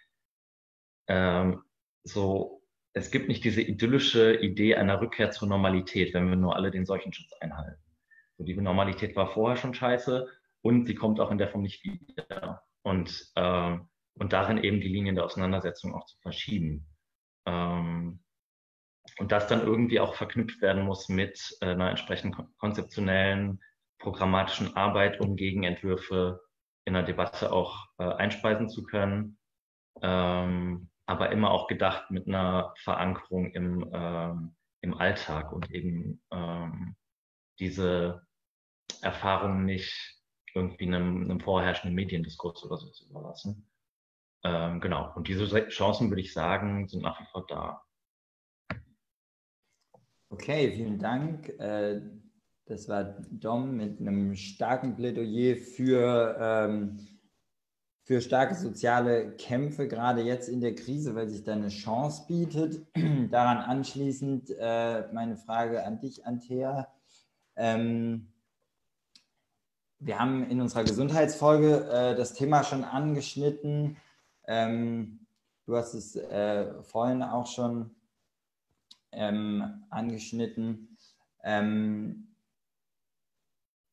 [1.07, 1.61] ähm,
[2.03, 2.61] so,
[2.93, 6.85] es gibt nicht diese idyllische Idee einer Rückkehr zur Normalität, wenn wir nur alle den
[6.85, 7.81] Seuchenschutz einhalten.
[8.37, 10.27] So, die Normalität war vorher schon scheiße
[10.61, 12.63] und sie kommt auch in der Form nicht wieder.
[12.83, 13.77] Und, äh,
[14.15, 16.87] und darin eben die Linien der Auseinandersetzung auch zu verschieben.
[17.45, 18.23] Ähm,
[19.19, 23.61] und das dann irgendwie auch verknüpft werden muss mit äh, einer entsprechenden konzeptionellen,
[23.99, 26.41] programmatischen Arbeit, um Gegenentwürfe
[26.85, 29.37] in der Debatte auch äh, einspeisen zu können.
[30.01, 36.95] Ähm, aber immer auch gedacht mit einer Verankerung im, ähm, im Alltag und eben ähm,
[37.59, 38.25] diese
[39.01, 40.21] Erfahrung nicht
[40.53, 43.69] irgendwie einem, einem vorherrschenden Mediendiskurs oder so zu überlassen.
[44.43, 45.13] Ähm, genau.
[45.15, 47.81] Und diese Chancen, würde ich sagen, sind nach wie vor da.
[50.29, 51.49] Okay, vielen Dank.
[51.59, 52.01] Äh,
[52.65, 57.12] das war Dom mit einem starken Plädoyer für, ähm,
[58.03, 62.85] für starke soziale Kämpfe, gerade jetzt in der Krise, weil sich da eine Chance bietet.
[63.31, 66.93] Daran anschließend äh, meine Frage an dich, Antea.
[67.55, 68.27] Ähm,
[69.99, 73.95] wir haben in unserer Gesundheitsfolge äh, das Thema schon angeschnitten.
[74.47, 75.25] Ähm,
[75.65, 77.95] du hast es äh, vorhin auch schon
[79.13, 80.97] ähm, angeschnitten.
[81.41, 82.35] Ähm,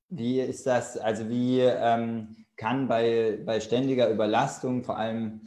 [0.08, 5.40] wie ist das, also wie ähm, kann bei, bei ständiger Überlastung, vor allem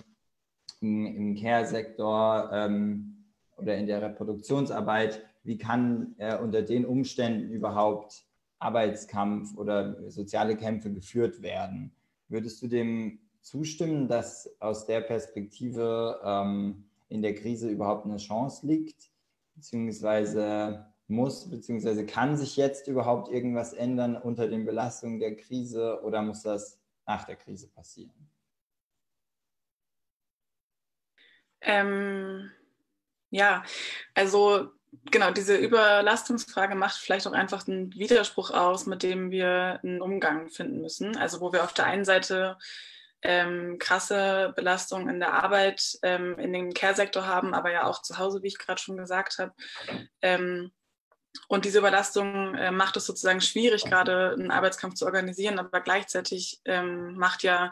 [0.82, 8.26] im, im Care-Sektor ähm, oder in der Reproduktionsarbeit, wie kann äh, unter den Umständen überhaupt
[8.58, 11.92] Arbeitskampf oder soziale Kämpfe geführt werden.
[12.30, 18.66] Würdest du dem zustimmen, dass aus der Perspektive ähm, in der Krise überhaupt eine Chance
[18.66, 19.12] liegt,
[19.54, 26.24] beziehungsweise muss, beziehungsweise kann sich jetzt überhaupt irgendwas ändern unter den Belastungen der Krise oder
[26.24, 28.30] muss das nach der Krise passieren?
[31.62, 32.52] Ähm,
[33.30, 33.64] ja,
[34.14, 34.72] also
[35.06, 40.50] genau, diese Überlastungsfrage macht vielleicht auch einfach einen Widerspruch aus, mit dem wir einen Umgang
[40.50, 41.18] finden müssen.
[41.18, 42.58] Also wo wir auf der einen Seite
[43.22, 48.18] ähm, krasse Belastungen in der Arbeit, ähm, in den Care-Sektor haben, aber ja auch zu
[48.18, 49.54] Hause, wie ich gerade schon gesagt habe.
[50.22, 50.72] Ähm,
[51.48, 56.62] und diese Überlastung äh, macht es sozusagen schwierig, gerade einen Arbeitskampf zu organisieren, aber gleichzeitig
[56.66, 57.72] ähm, macht ja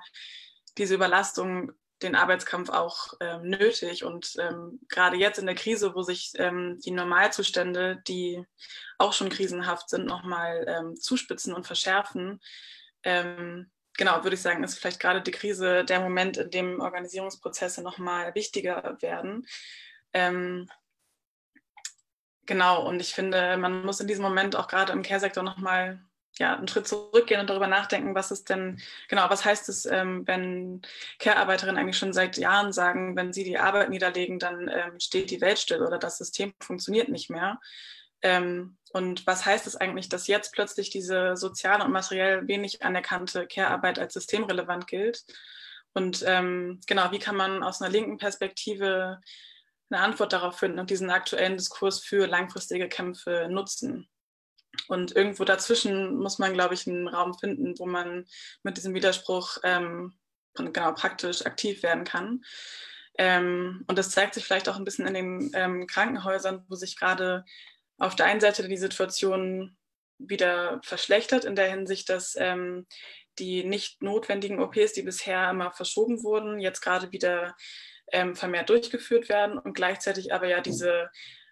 [0.77, 4.03] diese Überlastung den Arbeitskampf auch ähm, nötig.
[4.03, 8.43] Und ähm, gerade jetzt in der Krise, wo sich ähm, die Normalzustände, die
[8.97, 12.39] auch schon krisenhaft sind, nochmal ähm, zuspitzen und verschärfen,
[13.03, 17.81] ähm, genau, würde ich sagen, ist vielleicht gerade die Krise der Moment, in dem Organisierungsprozesse
[17.81, 19.45] nochmal wichtiger werden.
[20.13, 20.69] Ähm,
[22.51, 26.01] genau, und ich finde, man muss in diesem Moment auch gerade im Care-Sektor nochmal
[26.37, 30.27] ja, einen Schritt zurückgehen und darüber nachdenken, was ist denn, genau, was heißt es, ähm,
[30.27, 30.81] wenn
[31.19, 35.39] Care-Arbeiterinnen eigentlich schon seit Jahren sagen, wenn sie die Arbeit niederlegen, dann ähm, steht die
[35.39, 37.57] Welt still oder das System funktioniert nicht mehr.
[38.21, 43.47] Ähm, und was heißt es eigentlich, dass jetzt plötzlich diese sozial und materiell wenig anerkannte
[43.47, 45.23] Care-Arbeit als systemrelevant gilt?
[45.93, 49.21] Und ähm, genau, wie kann man aus einer linken Perspektive
[49.91, 54.09] eine Antwort darauf finden und diesen aktuellen Diskurs für langfristige Kämpfe nutzen?
[54.87, 58.25] Und irgendwo dazwischen muss man, glaube ich, einen Raum finden, wo man
[58.63, 60.17] mit diesem Widerspruch ähm,
[60.55, 62.43] genau praktisch aktiv werden kann.
[63.17, 66.97] Ähm, und das zeigt sich vielleicht auch ein bisschen in den ähm, Krankenhäusern, wo sich
[66.97, 67.43] gerade
[67.97, 69.77] auf der einen Seite die Situation
[70.17, 72.87] wieder verschlechtert, in der Hinsicht, dass ähm,
[73.39, 77.55] die nicht notwendigen OPs, die bisher immer verschoben wurden, jetzt gerade wieder
[78.11, 81.09] ähm, vermehrt durchgeführt werden und gleichzeitig aber ja diese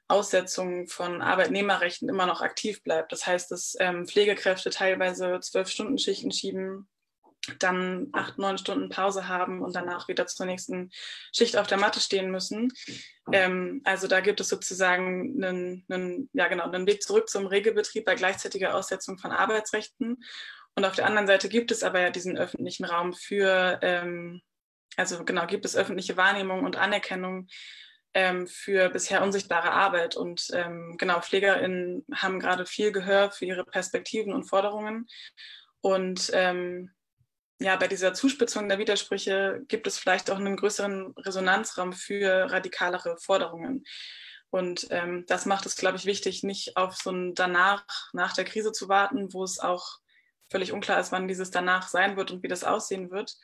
[0.07, 3.12] Aussetzung von Arbeitnehmerrechten immer noch aktiv bleibt.
[3.12, 6.89] Das heißt, dass ähm, Pflegekräfte teilweise zwölf Stunden Schichten schieben,
[7.60, 10.91] dann acht, neun Stunden Pause haben und danach wieder zur nächsten
[11.34, 12.74] Schicht auf der Matte stehen müssen.
[13.32, 18.05] Ähm, also da gibt es sozusagen einen, einen, ja genau, einen Weg zurück zum Regelbetrieb
[18.05, 20.24] bei gleichzeitiger Aussetzung von Arbeitsrechten.
[20.76, 24.41] Und auf der anderen Seite gibt es aber ja diesen öffentlichen Raum für, ähm,
[24.98, 27.48] also genau, gibt es öffentliche Wahrnehmung und Anerkennung
[28.14, 30.16] ähm, für bisher unsichtbare Arbeit.
[30.16, 35.08] Und ähm, genau, PflegerInnen haben gerade viel Gehör für ihre Perspektiven und Forderungen.
[35.82, 36.92] Und ähm,
[37.60, 43.18] ja, bei dieser Zuspitzung der Widersprüche gibt es vielleicht auch einen größeren Resonanzraum für radikalere
[43.18, 43.84] Forderungen.
[44.50, 48.46] Und ähm, das macht es, glaube ich, wichtig, nicht auf so ein danach, nach der
[48.46, 50.00] Krise zu warten, wo es auch
[50.50, 53.36] völlig unklar ist, wann dieses danach sein wird und wie das aussehen wird.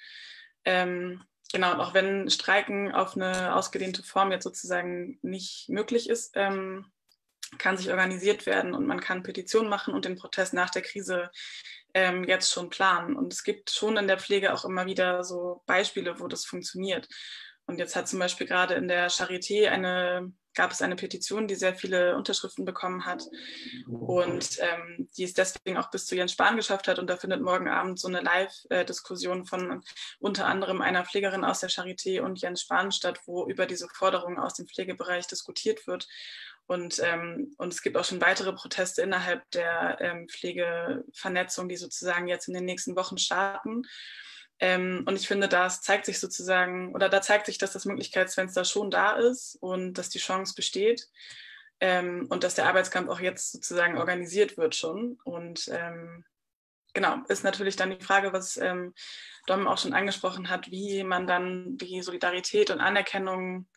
[0.63, 6.31] Ähm, genau, und auch wenn Streiken auf eine ausgedehnte Form jetzt sozusagen nicht möglich ist,
[6.35, 6.85] ähm,
[7.57, 11.29] kann sich organisiert werden und man kann Petitionen machen und den Protest nach der Krise
[11.93, 13.15] ähm, jetzt schon planen.
[13.15, 17.07] Und es gibt schon in der Pflege auch immer wieder so Beispiele, wo das funktioniert.
[17.65, 21.55] Und jetzt hat zum Beispiel gerade in der Charité eine gab es eine Petition, die
[21.55, 23.23] sehr viele Unterschriften bekommen hat
[23.87, 26.97] und ähm, die es deswegen auch bis zu Jens Spahn geschafft hat.
[26.97, 29.83] Und da findet morgen Abend so eine Live-Diskussion von
[30.19, 34.39] unter anderem einer Pflegerin aus der Charité und Jens Spahn statt, wo über diese Forderungen
[34.39, 36.07] aus dem Pflegebereich diskutiert wird.
[36.67, 42.27] Und, ähm, und es gibt auch schon weitere Proteste innerhalb der ähm, Pflegevernetzung, die sozusagen
[42.27, 43.83] jetzt in den nächsten Wochen starten.
[44.59, 48.63] Ähm, und ich finde, das zeigt sich sozusagen, oder da zeigt sich, dass das Möglichkeitsfenster
[48.63, 51.09] schon da ist und dass die Chance besteht
[51.81, 55.19] ähm, und dass der Arbeitskampf auch jetzt sozusagen organisiert wird schon.
[55.23, 56.23] Und ähm,
[56.93, 58.93] genau, ist natürlich dann die Frage, was ähm,
[59.45, 63.67] Dom auch schon angesprochen hat, wie man dann die Solidarität und Anerkennung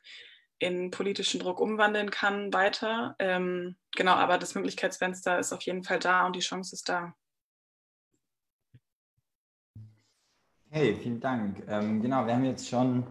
[0.61, 3.15] in politischen Druck umwandeln kann weiter.
[3.19, 7.15] Ähm, genau, aber das Möglichkeitsfenster ist auf jeden Fall da und die Chance ist da.
[10.71, 11.63] Hey, vielen Dank.
[11.67, 13.03] Ähm, genau, wir haben jetzt schon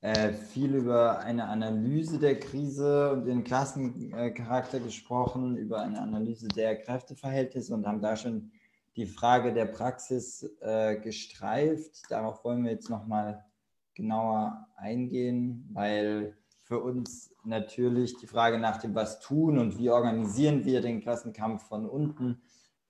[0.00, 6.76] äh, viel über eine Analyse der Krise und den Klassencharakter gesprochen, über eine Analyse der
[6.76, 8.50] Kräfteverhältnisse und haben da schon
[8.96, 12.10] die Frage der Praxis äh, gestreift.
[12.10, 13.44] Darauf wollen wir jetzt nochmal
[13.94, 20.64] genauer eingehen, weil für uns natürlich die Frage nach dem Was tun und wie organisieren
[20.64, 22.42] wir den Klassenkampf von unten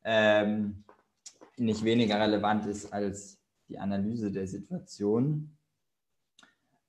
[0.03, 0.83] ähm,
[1.59, 3.42] nicht weniger relevant ist als
[3.73, 5.57] die Analyse der Situation.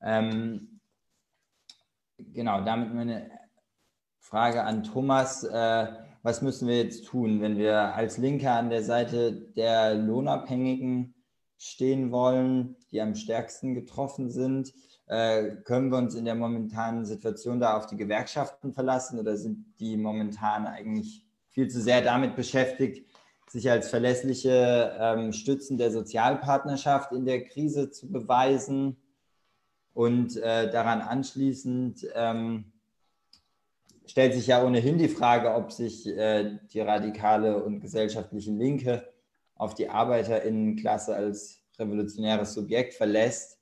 [0.02, 0.82] Ähm,
[2.18, 3.32] genau, damit meine
[4.20, 5.46] Frage an Thomas.
[5.46, 5.88] Äh,
[6.24, 11.16] was müssen wir jetzt tun, wenn wir als Linke an der Seite der Lohnabhängigen
[11.58, 14.74] stehen wollen, die am stärksten getroffen sind?
[15.06, 19.66] Äh, können wir uns in der momentanen Situation da auf die Gewerkschaften verlassen oder sind
[19.80, 23.10] die momentan eigentlich viel zu sehr damit beschäftigt,
[23.54, 28.98] sich als verlässliche ähm, Stützen der Sozialpartnerschaft in der Krise zu beweisen.
[29.94, 32.72] Und äh, daran anschließend ähm,
[34.08, 39.08] stellt sich ja ohnehin die Frage, ob sich äh, die radikale und gesellschaftliche Linke
[39.54, 43.60] auf die Arbeiterinnenklasse als revolutionäres Subjekt verlässt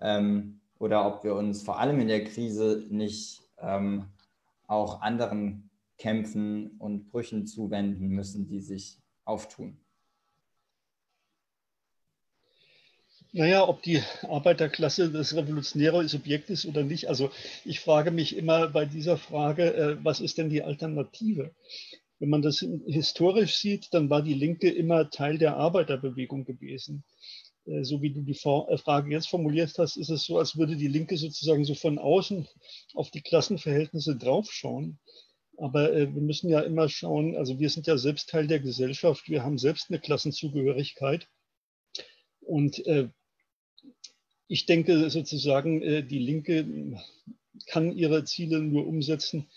[0.00, 4.04] ähm, oder ob wir uns vor allem in der Krise nicht ähm,
[4.68, 5.68] auch anderen
[5.98, 9.78] Kämpfen und Brüchen zuwenden müssen, die sich auftun?
[13.32, 17.08] Naja, ob die Arbeiterklasse das revolutionäre Subjekt ist oder nicht.
[17.08, 17.30] Also
[17.66, 21.54] ich frage mich immer bei dieser Frage, äh, was ist denn die Alternative?
[22.18, 27.04] Wenn man das historisch sieht, dann war die Linke immer Teil der Arbeiterbewegung gewesen.
[27.66, 30.76] Äh, so wie du die äh, Frage jetzt formuliert hast, ist es so, als würde
[30.76, 32.48] die Linke sozusagen so von außen
[32.94, 34.98] auf die Klassenverhältnisse draufschauen.
[35.58, 39.28] Aber äh, wir müssen ja immer schauen, also wir sind ja selbst Teil der Gesellschaft,
[39.28, 41.28] wir haben selbst eine Klassenzugehörigkeit.
[42.40, 43.08] Und äh,
[44.48, 46.98] ich denke sozusagen, äh, die Linke
[47.66, 49.48] kann ihre Ziele nur umsetzen,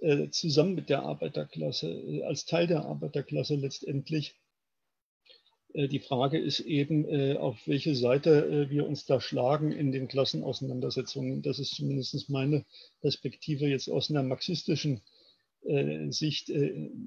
[0.00, 4.34] äh, zusammen mit der Arbeiterklasse, als Teil der Arbeiterklasse letztendlich.
[5.76, 9.92] Äh, die Frage ist eben, äh, auf welche Seite äh, wir uns da schlagen in
[9.92, 11.42] den Klassenauseinandersetzungen.
[11.42, 12.64] Das ist zumindest meine
[13.00, 15.02] Perspektive jetzt aus einer marxistischen
[16.10, 16.52] Sicht,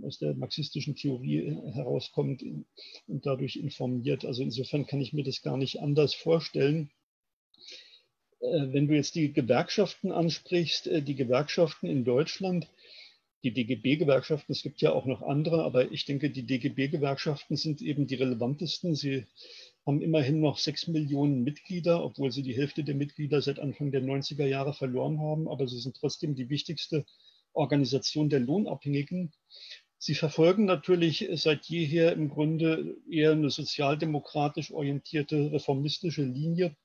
[0.04, 2.43] aus der marxistischen Theorie herauskommt
[3.08, 4.26] und dadurch informiert.
[4.26, 6.91] Also insofern kann ich mir das gar nicht anders vorstellen.
[8.41, 12.68] Wenn du jetzt die Gewerkschaften ansprichst, die Gewerkschaften in Deutschland,
[13.43, 18.08] die DGB-Gewerkschaften, es gibt ja auch noch andere, aber ich denke, die DGB-Gewerkschaften sind eben
[18.08, 18.95] die relevantesten.
[18.95, 19.26] Sie
[19.86, 24.04] haben immerhin noch sechs Millionen Mitglieder, obwohl sie die Hälfte der Mitglieder seit Anfang der
[24.04, 27.06] 90er Jahre verloren haben, aber sie sind trotzdem die wichtigste
[27.54, 29.32] Organisation der Lohnabhängigen.
[29.97, 36.76] Sie verfolgen natürlich seit jeher im Grunde eher eine sozialdemokratisch orientierte, reformistische Linie.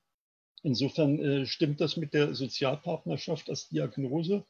[0.63, 4.45] Insofern äh, stimmt das mit der Sozialpartnerschaft als Diagnose.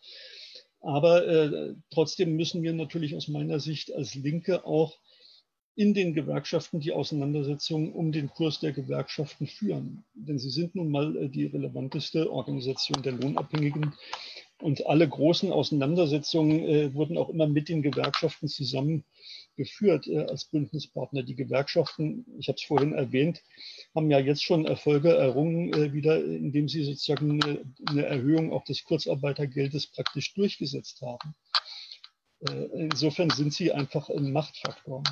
[0.79, 4.97] Aber äh, trotzdem müssen wir natürlich aus meiner Sicht als Linke auch
[5.75, 10.05] in den Gewerkschaften die Auseinandersetzung um den Kurs der Gewerkschaften führen.
[10.13, 13.93] Denn sie sind nun mal äh, die relevanteste Organisation der Lohnabhängigen.
[14.65, 21.21] Und alle großen Auseinandersetzungen äh, wurden auch immer mit den Gewerkschaften zusammengeführt äh, als Bündnispartner.
[21.21, 23.43] Die Gewerkschaften, ich habe es vorhin erwähnt,
[23.93, 28.63] haben ja jetzt schon Erfolge errungen, äh, wieder, indem sie sozusagen eine, eine, Erhöhung auch
[28.63, 31.35] des Kurzarbeitergeldes praktisch durchgesetzt haben.
[32.49, 35.03] Äh, insofern sind sie einfach ein Machtfaktor.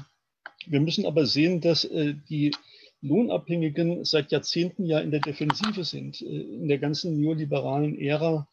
[0.66, 2.56] Wir müssen aber sehen, dass äh, die
[3.01, 6.24] Lohnabhängigen seit Jahrzehnten ja in der Defensive sind.
[6.24, 8.47] Äh, in der ganzen neoliberalen Ära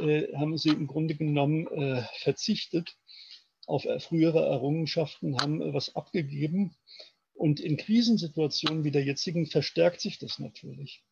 [0.00, 2.96] äh, haben sie im Grunde genommen äh, verzichtet
[3.66, 6.74] auf frühere Errungenschaften, haben was abgegeben
[7.34, 11.02] und in Krisensituationen wie der jetzigen verstärkt sich das natürlich.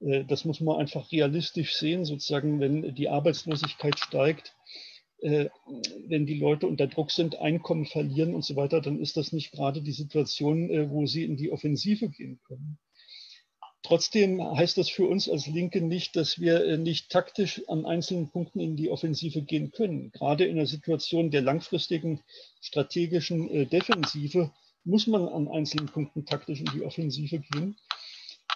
[0.00, 4.54] Äh, das muss man einfach realistisch sehen, sozusagen, wenn die Arbeitslosigkeit steigt,
[5.20, 5.48] äh,
[6.06, 9.52] wenn die Leute unter Druck sind, Einkommen verlieren und so weiter, dann ist das nicht
[9.52, 12.78] gerade die Situation, äh, wo sie in die Offensive gehen können.
[13.82, 18.60] Trotzdem heißt das für uns als Linke nicht, dass wir nicht taktisch an einzelnen Punkten
[18.60, 20.10] in die Offensive gehen können.
[20.10, 22.20] Gerade in der Situation der langfristigen
[22.60, 24.50] strategischen Defensive
[24.84, 27.76] muss man an einzelnen Punkten taktisch in die Offensive gehen.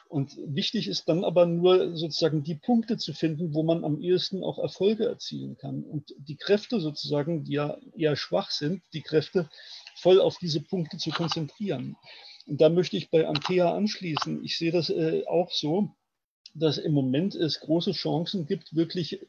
[0.09, 4.45] Und wichtig ist dann aber nur sozusagen die Punkte zu finden, wo man am ehesten
[4.45, 5.85] auch Erfolge erzielen kann.
[5.85, 9.49] Und die Kräfte sozusagen, die ja eher schwach sind, die Kräfte
[9.97, 11.97] voll auf diese Punkte zu konzentrieren.
[12.47, 14.45] Und da möchte ich bei Antea anschließen.
[14.45, 15.91] Ich sehe das äh, auch so,
[16.55, 19.21] dass im Moment es große Chancen gibt, wirklich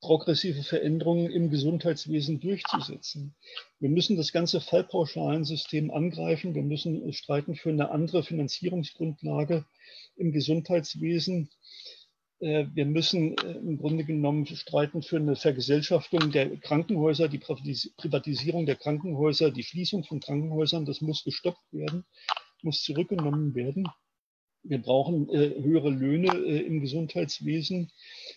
[0.00, 3.36] progressive Veränderungen im Gesundheitswesen durchzusetzen.
[3.78, 6.54] Wir müssen das ganze Fallpauschalensystem angreifen.
[6.54, 9.64] Wir müssen streiten für eine andere Finanzierungsgrundlage
[10.16, 11.50] im Gesundheitswesen.
[12.42, 18.66] Äh, wir müssen äh, im Grunde genommen streiten für eine Vergesellschaftung der Krankenhäuser, die Privatisierung
[18.66, 20.84] der Krankenhäuser, die Schließung von Krankenhäusern.
[20.84, 22.04] Das muss gestoppt werden,
[22.62, 23.86] muss zurückgenommen werden.
[24.64, 27.92] Wir brauchen äh, höhere Löhne im Gesundheitswesen.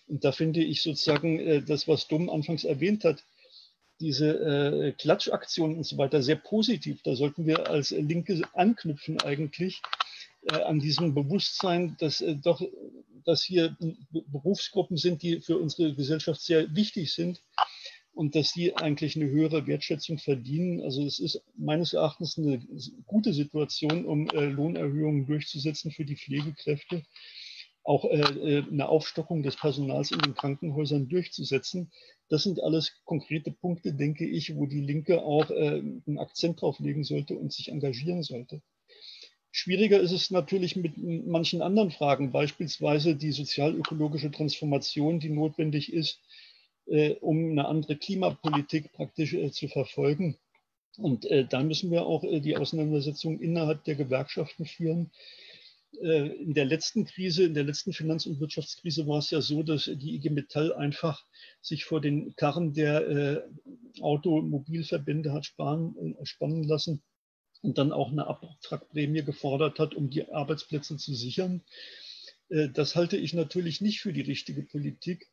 [0.07, 3.23] Und da finde ich sozusagen das, was Dumm anfangs erwähnt hat,
[3.99, 7.01] diese Klatschaktionen und so weiter sehr positiv.
[7.03, 9.81] Da sollten wir als Linke anknüpfen eigentlich
[10.51, 12.61] an diesem Bewusstsein, dass äh, doch,
[13.25, 13.75] dass hier
[14.11, 17.41] Berufsgruppen sind, die für unsere Gesellschaft sehr wichtig sind
[18.13, 20.81] und dass sie eigentlich eine höhere Wertschätzung verdienen.
[20.81, 22.59] Also es ist meines Erachtens eine
[23.05, 27.03] gute Situation, um äh, Lohnerhöhungen durchzusetzen für die Pflegekräfte,
[27.83, 31.91] auch äh, äh, eine Aufstockung des Personals in den Krankenhäusern durchzusetzen.
[32.29, 36.79] Das sind alles konkrete Punkte, denke ich, wo die Linke auch äh, einen Akzent drauf
[36.79, 38.61] legen sollte und sich engagieren sollte.
[39.57, 46.19] Schwieriger ist es natürlich mit manchen anderen Fragen, beispielsweise die sozialökologische Transformation, die notwendig ist,
[46.87, 50.37] äh, um eine andere Klimapolitik praktisch äh, zu verfolgen.
[50.97, 55.09] Und äh, da müssen wir auch äh, die Auseinandersetzung innerhalb der Gewerkschaften führen.
[56.01, 59.63] Äh, in der letzten Krise, in der letzten Finanz- und Wirtschaftskrise war es ja so,
[59.63, 61.23] dass die IG Metall einfach
[61.61, 63.41] sich vor den Karren der äh,
[64.01, 67.01] Automobilverbände hat sparen, spannen lassen
[67.65, 71.61] und dann auch eine Abwrackprämie gefordert hat, um die Arbeitsplätze zu sichern.
[72.47, 75.27] Das halte ich natürlich nicht für die richtige Politik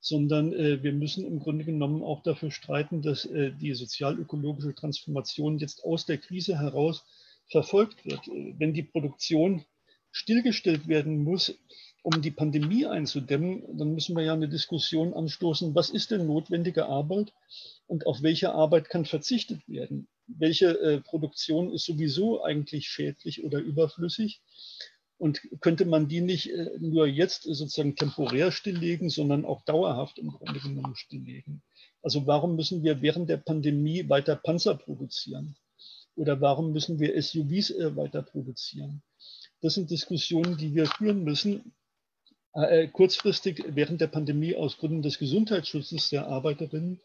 [0.00, 5.58] sondern äh, wir müssen im Grunde genommen auch dafür streiten, dass äh, die sozialökologische Transformation
[5.58, 7.04] jetzt aus der Krise heraus
[7.46, 8.26] verfolgt wird.
[8.28, 9.64] Äh, wenn die Produktion
[10.10, 11.54] stillgestellt werden muss,
[12.02, 16.86] um die Pandemie einzudämmen, dann müssen wir ja eine Diskussion anstoßen, was ist denn notwendige
[16.86, 17.32] Arbeit
[17.86, 20.08] und auf welche Arbeit kann verzichtet werden?
[20.28, 24.42] Welche äh, Produktion ist sowieso eigentlich schädlich oder überflüssig?
[25.16, 30.30] Und könnte man die nicht äh, nur jetzt sozusagen temporär stilllegen, sondern auch dauerhaft im
[30.30, 31.62] Grunde genommen stilllegen?
[32.02, 35.56] Also warum müssen wir während der Pandemie weiter Panzer produzieren?
[36.14, 39.02] Oder warum müssen wir SUVs äh, weiter produzieren?
[39.60, 41.72] Das sind Diskussionen, die wir führen müssen,
[42.54, 47.00] äh, kurzfristig während der Pandemie aus Gründen des Gesundheitsschutzes der Arbeiterinnen,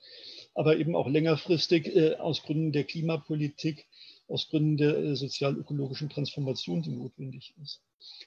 [0.56, 3.88] aber eben auch längerfristig äh, aus Gründen der Klimapolitik,
[4.28, 7.82] aus Gründen der äh, sozial-ökologischen Transformation, die notwendig ist.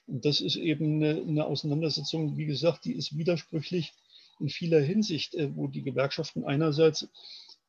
[0.06, 3.92] Und das ist eben eine, Auseinandersetzung, wie gesagt, die ist widersprüchlich
[4.40, 7.08] in vieler Hinsicht, äh, wo die Gewerkschaften einerseits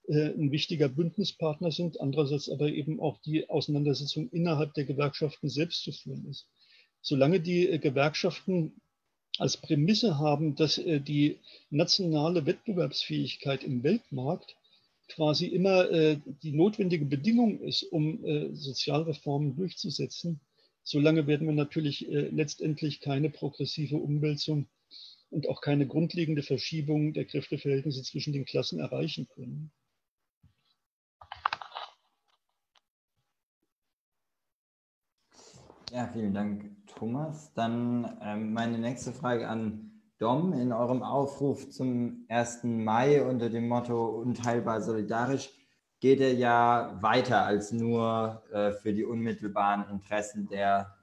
[0.10, 5.92] ein wichtiger Bündnispartner sind, andererseits aber eben auch die Auseinandersetzung innerhalb der Gewerkschaften selbst zu
[5.92, 6.48] führen ist.
[7.02, 8.80] Solange die Gewerkschaften
[9.38, 11.38] als Prämisse haben, dass die
[11.70, 14.56] nationale Wettbewerbsfähigkeit im Weltmarkt
[15.10, 18.20] quasi immer die notwendige Bedingung ist, um
[18.54, 20.40] Sozialreformen durchzusetzen,
[20.84, 24.68] solange werden wir natürlich letztendlich keine progressive Umwälzung
[25.30, 29.72] und auch keine grundlegende Verschiebung der Kräfteverhältnisse zwischen den Klassen erreichen können.
[35.92, 37.54] Ja, vielen Dank, Thomas.
[37.54, 40.54] Dann ähm, meine nächste Frage an Dom.
[40.54, 42.64] In eurem Aufruf zum 1.
[42.64, 45.52] Mai unter dem Motto Unteilbar solidarisch
[46.00, 50.96] geht er ja weiter als nur äh, für die unmittelbaren Interessen der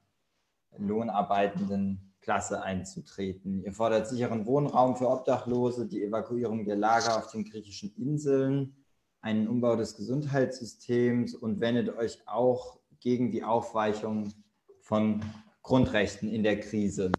[0.77, 3.63] Lohnarbeitenden Klasse einzutreten.
[3.63, 8.75] Ihr fordert sicheren Wohnraum für Obdachlose, die Evakuierung der Lager auf den griechischen Inseln,
[9.21, 14.33] einen Umbau des Gesundheitssystems und wendet euch auch gegen die Aufweichung
[14.81, 15.23] von
[15.65, 17.11] Grundrechten in der Krise.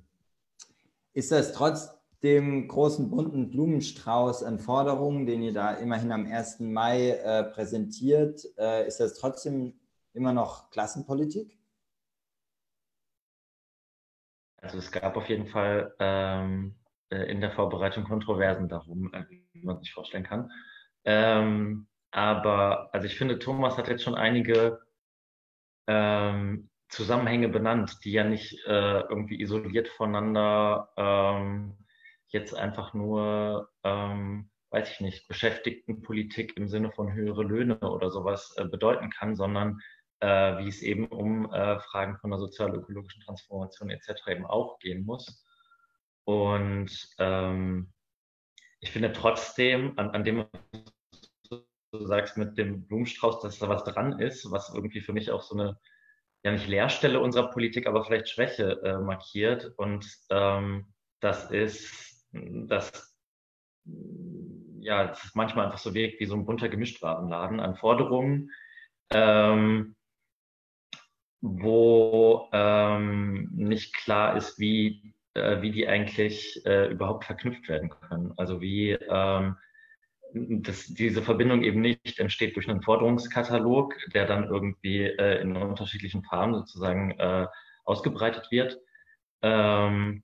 [1.14, 1.90] Ist das trotz
[2.24, 6.62] dem großen bunten Blumenstrauß an Forderungen, den ihr da immerhin am 1.
[6.62, 9.80] Mai äh, präsentiert, äh, ist das trotzdem
[10.14, 11.60] immer noch Klassenpolitik?
[14.58, 16.76] Also es gab auf jeden Fall ähm,
[17.10, 20.52] äh, in der Vorbereitung Kontroversen darum, äh, wie man sich vorstellen kann.
[21.04, 24.82] Ähm, aber also ich finde, Thomas hat jetzt schon einige
[25.88, 31.78] ähm, Zusammenhänge benannt, die ja nicht äh, irgendwie isoliert voneinander ähm,
[32.28, 38.56] jetzt einfach nur, ähm, weiß ich nicht, Beschäftigtenpolitik im Sinne von höhere Löhne oder sowas
[38.58, 39.80] äh, bedeuten kann, sondern
[40.20, 44.28] äh, wie es eben um äh, Fragen von der sozial-ökologischen Transformation etc.
[44.30, 45.46] eben auch gehen muss.
[46.24, 46.90] Und
[47.20, 47.92] ähm,
[48.80, 50.46] ich finde trotzdem, an, an dem
[51.50, 55.42] du sagst mit dem Blumenstrauß, dass da was dran ist, was irgendwie für mich auch
[55.42, 55.80] so eine,
[56.46, 59.74] ja nicht Leerstelle unserer Politik, aber vielleicht Schwäche äh, markiert.
[59.78, 60.86] Und ähm,
[61.20, 63.18] das ist, dass
[64.80, 68.52] ja, es manchmal einfach so wirkt wie so ein bunter Gemischtwarenladen an Forderungen,
[69.12, 69.96] ähm,
[71.42, 78.34] wo ähm, nicht klar ist, wie, äh, wie die eigentlich äh, überhaupt verknüpft werden können.
[78.38, 79.58] Also wie ähm,
[80.36, 86.24] dass diese Verbindung eben nicht entsteht durch einen Forderungskatalog, der dann irgendwie äh, in unterschiedlichen
[86.24, 87.48] Farben sozusagen äh,
[87.86, 88.78] ausgebreitet wird.
[89.42, 90.24] Ähm,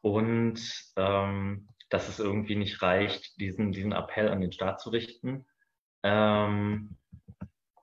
[0.00, 0.60] und
[0.96, 5.46] ähm, dass es irgendwie nicht reicht, diesen, diesen Appell an den Staat zu richten,
[6.02, 6.96] ähm,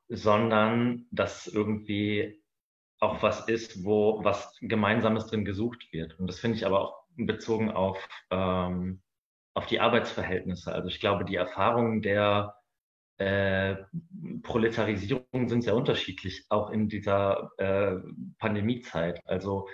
[0.09, 2.41] sondern dass irgendwie
[2.99, 6.17] auch was ist, wo was Gemeinsames drin gesucht wird.
[6.19, 7.97] Und das finde ich aber auch bezogen auf,
[8.31, 9.02] ähm,
[9.53, 10.73] auf die Arbeitsverhältnisse.
[10.73, 12.55] Also ich glaube, die Erfahrungen der
[13.17, 13.75] äh,
[14.41, 17.95] Proletarisierung sind sehr unterschiedlich, auch in dieser äh,
[18.39, 19.21] Pandemiezeit.
[19.25, 19.67] Also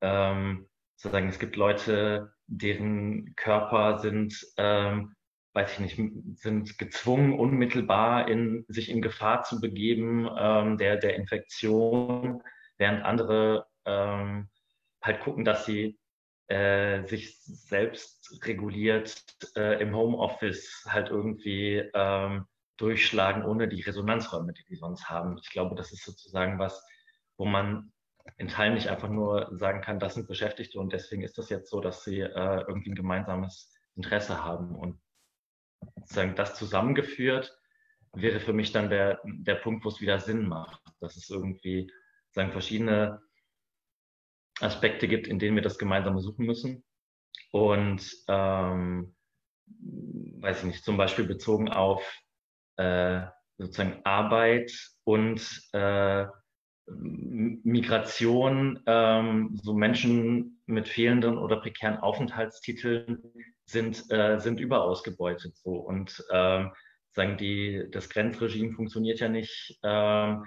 [0.00, 5.14] ähm, sozusagen, es gibt Leute, deren Körper sind, ähm,
[5.52, 11.16] weiß ich nicht, sind gezwungen, unmittelbar in, sich in Gefahr zu begeben ähm, der, der
[11.16, 12.42] Infektion
[12.78, 14.48] während andere ähm,
[15.02, 15.98] halt gucken, dass sie
[16.48, 19.24] äh, sich selbst reguliert
[19.56, 25.38] äh, im Homeoffice halt irgendwie ähm, durchschlagen, ohne die Resonanzräume, die die sonst haben.
[25.42, 26.86] Ich glaube, das ist sozusagen was,
[27.36, 27.92] wo man
[28.38, 31.70] in Teilen nicht einfach nur sagen kann, das sind Beschäftigte und deswegen ist das jetzt
[31.70, 34.74] so, dass sie äh, irgendwie ein gemeinsames Interesse haben.
[34.74, 35.00] Und
[35.96, 37.56] sozusagen das zusammengeführt
[38.12, 40.80] wäre für mich dann der, der Punkt, wo es wieder Sinn macht.
[41.00, 41.92] Das ist irgendwie
[42.30, 43.20] sagen, verschiedene
[44.60, 46.84] Aspekte gibt, in denen wir das gemeinsam suchen müssen.
[47.52, 49.14] Und ähm,
[49.66, 52.02] weiß ich nicht, zum Beispiel bezogen auf
[52.76, 53.22] äh,
[53.58, 54.72] sozusagen Arbeit
[55.04, 55.40] und
[55.72, 56.26] äh,
[56.88, 63.22] Migration, ähm, so Menschen mit fehlenden oder prekären Aufenthaltstiteln
[63.64, 65.56] sind, äh, sind überausgebeutet.
[65.56, 65.72] So.
[65.72, 66.72] Und ähm,
[67.12, 70.44] sagen die, das Grenzregime funktioniert ja nicht ähm,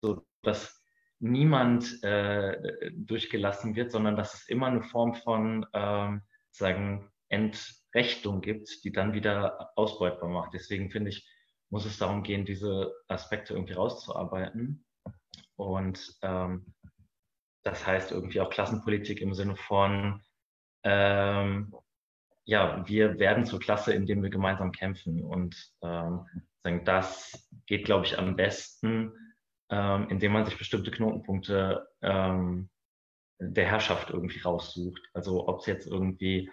[0.00, 0.75] so, dass
[1.18, 8.84] niemand äh, durchgelassen wird, sondern dass es immer eine Form von ähm, sagen Entrechtung gibt,
[8.84, 10.54] die dann wieder ausbeutbar macht.
[10.54, 11.28] Deswegen finde ich,
[11.70, 14.84] muss es darum gehen, diese Aspekte irgendwie rauszuarbeiten.
[15.56, 16.74] Und ähm,
[17.62, 20.22] das heißt irgendwie auch Klassenpolitik im Sinne von,
[20.84, 21.74] ähm,
[22.44, 25.24] ja, wir werden zur Klasse, indem wir gemeinsam kämpfen.
[25.24, 26.26] Und ähm,
[26.84, 29.12] das geht, glaube ich, am besten,
[29.70, 32.68] ähm, indem man sich bestimmte Knotenpunkte ähm,
[33.38, 35.02] der Herrschaft irgendwie raussucht.
[35.12, 36.50] Also ob es jetzt irgendwie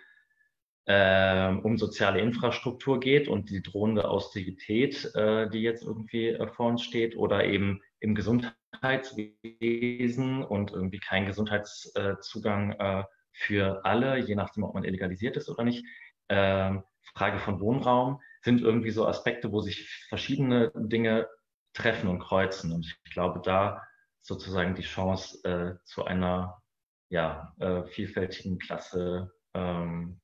[0.85, 6.67] ähm, um soziale Infrastruktur geht und die drohende Austerität, äh, die jetzt irgendwie äh, vor
[6.67, 14.63] uns steht, oder eben im Gesundheitswesen und irgendwie kein Gesundheitszugang äh, für alle, je nachdem,
[14.63, 15.85] ob man illegalisiert ist oder nicht.
[16.27, 16.83] Ähm,
[17.15, 21.29] Frage von Wohnraum sind irgendwie so Aspekte, wo sich verschiedene Dinge
[21.73, 22.71] treffen und kreuzen.
[22.71, 23.81] Und ich glaube, da
[24.21, 26.61] sozusagen die Chance äh, zu einer
[27.09, 30.19] ja, äh, vielfältigen Klasse ähm,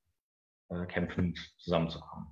[0.70, 2.28] äh, kämpfend zusammenzukommen.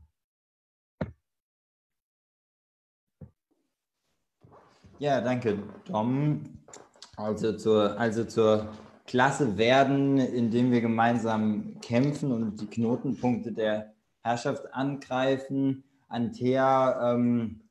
[4.99, 6.41] Ja, danke, Dom.
[7.18, 8.74] Also zur, also zur
[9.05, 13.93] Klasse werden, indem wir gemeinsam kämpfen und die Knotenpunkte der
[14.24, 15.84] Herrschaft angreifen.
[16.09, 17.66] Antea, ähm,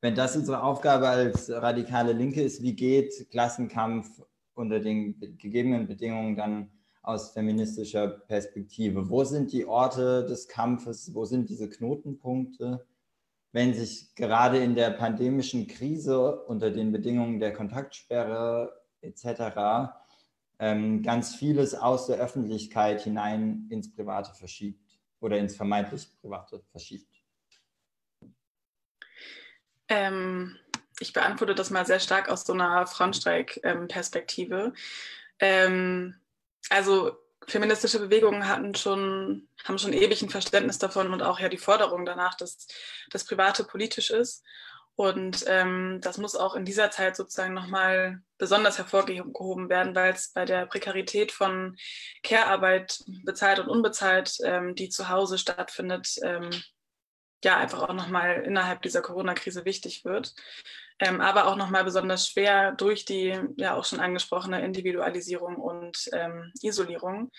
[0.00, 4.22] wenn das unsere Aufgabe als radikale Linke ist, wie geht Klassenkampf
[4.54, 6.70] unter den gegebenen Bedingungen dann
[7.02, 9.08] aus feministischer Perspektive?
[9.08, 11.14] Wo sind die Orte des Kampfes?
[11.14, 12.86] Wo sind diese Knotenpunkte?
[13.52, 19.90] Wenn sich gerade in der pandemischen Krise unter den Bedingungen der Kontaktsperre etc.
[20.60, 27.17] Ähm, ganz vieles aus der Öffentlichkeit hinein ins Private verschiebt oder ins vermeintlich Private verschiebt?
[29.88, 30.56] Ähm,
[31.00, 34.72] ich beantworte das mal sehr stark aus so einer Frauenstreik-Perspektive.
[35.38, 36.14] Ähm,
[36.70, 37.16] also
[37.46, 42.04] feministische Bewegungen hatten schon, haben schon ewig ein Verständnis davon und auch ja die Forderung
[42.04, 42.66] danach, dass
[43.10, 44.44] das Private politisch ist.
[44.96, 50.32] Und ähm, das muss auch in dieser Zeit sozusagen nochmal besonders hervorgehoben werden, weil es
[50.32, 51.76] bei der Prekarität von
[52.24, 56.50] Care-Arbeit, bezahlt und unbezahlt, ähm, die zu Hause stattfindet, ähm,
[57.44, 60.34] ja einfach auch nochmal innerhalb dieser Corona-Krise wichtig wird.
[61.00, 66.52] Ähm, aber auch nochmal besonders schwer durch die ja auch schon angesprochene Individualisierung und ähm,
[66.60, 67.30] Isolierung.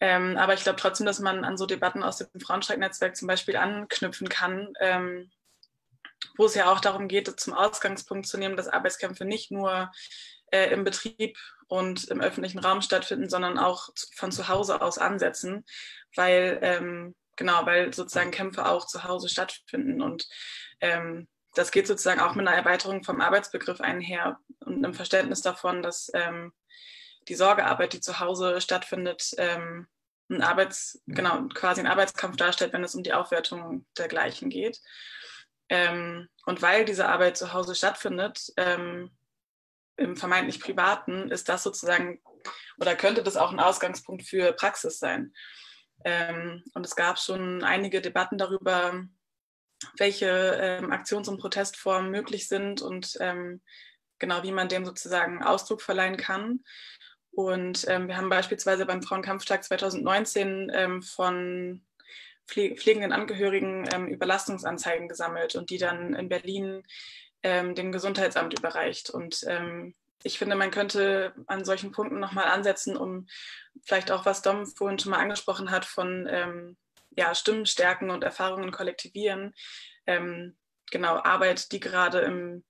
[0.00, 3.56] Ähm, aber ich glaube trotzdem, dass man an so Debatten aus dem Frauenstreik-Netzwerk zum Beispiel
[3.56, 5.30] anknüpfen kann, ähm,
[6.38, 9.90] wo es ja auch darum geht, zum Ausgangspunkt zu nehmen, dass Arbeitskämpfe nicht nur
[10.52, 11.36] äh, im Betrieb
[11.68, 15.66] und im öffentlichen Raum stattfinden, sondern auch von zu Hause aus ansetzen,
[16.16, 20.28] weil ähm, genau, weil sozusagen Kämpfe auch zu Hause stattfinden und
[20.82, 25.82] ähm, das geht sozusagen auch mit einer Erweiterung vom Arbeitsbegriff einher und einem Verständnis davon,
[25.82, 26.52] dass ähm,
[27.28, 29.88] die Sorgearbeit, die zu Hause stattfindet, ähm,
[30.28, 34.78] ein Arbeits, genau, quasi ein Arbeitskampf darstellt, wenn es um die Aufwertung dergleichen geht.
[35.70, 39.10] Ähm, und weil diese Arbeit zu Hause stattfindet, ähm,
[39.96, 42.20] im vermeintlich Privaten, ist das sozusagen
[42.78, 45.32] oder könnte das auch ein Ausgangspunkt für Praxis sein.
[46.04, 49.04] Ähm, und es gab schon einige Debatten darüber,
[49.96, 53.62] welche ähm, Aktions- und Protestformen möglich sind und ähm,
[54.18, 56.60] genau wie man dem sozusagen Ausdruck verleihen kann.
[57.30, 61.86] Und ähm, wir haben beispielsweise beim Frauenkampftag 2019 ähm, von
[62.46, 66.82] pflegenden Angehörigen ähm, Überlastungsanzeigen gesammelt und die dann in Berlin
[67.42, 69.08] dem Gesundheitsamt überreicht.
[69.08, 73.26] Und ähm, ich finde, man könnte an solchen Punkten nochmal ansetzen, um
[73.82, 76.76] vielleicht auch, was Dom vorhin schon mal angesprochen hat, von ähm,
[77.16, 79.54] ja, Stimmen stärken und Erfahrungen kollektivieren.
[80.06, 80.56] Ähm,
[80.90, 82.64] genau, Arbeit, die gerade im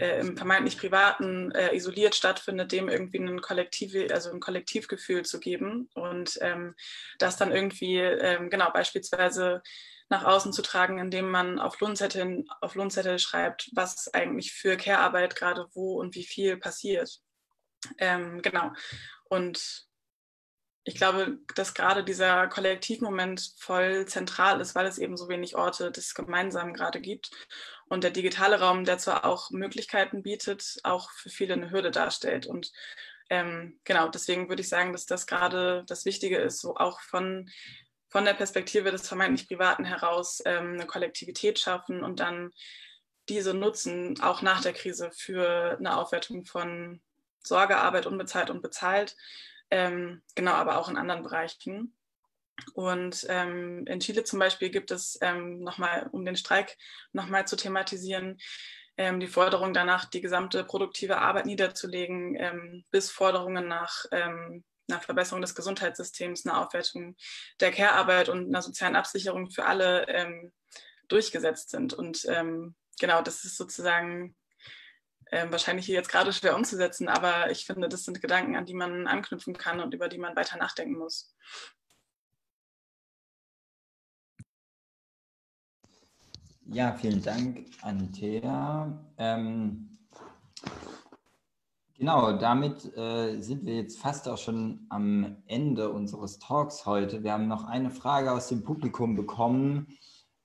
[0.00, 5.38] äh, im vermeintlich privaten äh, isoliert stattfindet, dem irgendwie ein, Kollektiv, also ein Kollektivgefühl zu
[5.40, 6.74] geben und ähm,
[7.18, 9.62] das dann irgendwie, ähm, genau, beispielsweise
[10.10, 15.36] nach außen zu tragen, indem man auf Lohnzetteln, auf Lohnzettel schreibt, was eigentlich für Care-Arbeit
[15.36, 17.20] gerade wo und wie viel passiert.
[17.98, 18.72] Ähm, genau.
[19.24, 19.88] Und
[20.84, 25.92] ich glaube, dass gerade dieser Kollektivmoment voll zentral ist, weil es eben so wenig Orte
[25.92, 27.30] des Gemeinsamen gerade gibt.
[27.86, 32.46] Und der digitale Raum, der zwar auch Möglichkeiten bietet, auch für viele eine Hürde darstellt.
[32.46, 32.72] Und
[33.28, 37.48] ähm, genau, deswegen würde ich sagen, dass das gerade das Wichtige ist, so auch von,
[38.10, 42.50] von der Perspektive des vermeintlich Privaten heraus ähm, eine Kollektivität schaffen und dann
[43.28, 47.00] diese nutzen, auch nach der Krise, für eine Aufwertung von
[47.42, 49.16] Sorgearbeit, unbezahlt und bezahlt.
[49.70, 51.94] Ähm, genau, aber auch in anderen Bereichen.
[52.74, 56.76] Und ähm, in Chile zum Beispiel gibt es ähm, nochmal, um den Streik
[57.12, 58.38] nochmal zu thematisieren,
[58.96, 64.04] ähm, die Forderung danach, die gesamte produktive Arbeit niederzulegen, ähm, bis Forderungen nach
[64.90, 67.16] einer Verbesserung des Gesundheitssystems, einer Aufwertung
[67.60, 70.52] der Care-Arbeit und einer sozialen Absicherung für alle ähm,
[71.08, 71.92] durchgesetzt sind.
[71.92, 72.26] Und
[73.00, 74.36] genau, das ist sozusagen
[75.32, 79.08] wahrscheinlich hier jetzt gerade schwer umzusetzen, aber ich finde, das sind Gedanken, an die man
[79.08, 81.34] anknüpfen kann und über die man weiter nachdenken muss.
[86.72, 88.96] Ja, vielen Dank, Antea.
[89.18, 89.98] Ähm,
[92.00, 97.22] genau, damit äh, sind wir jetzt fast auch schon am Ende unseres Talks heute.
[97.22, 99.86] Wir haben noch eine Frage aus dem Publikum bekommen.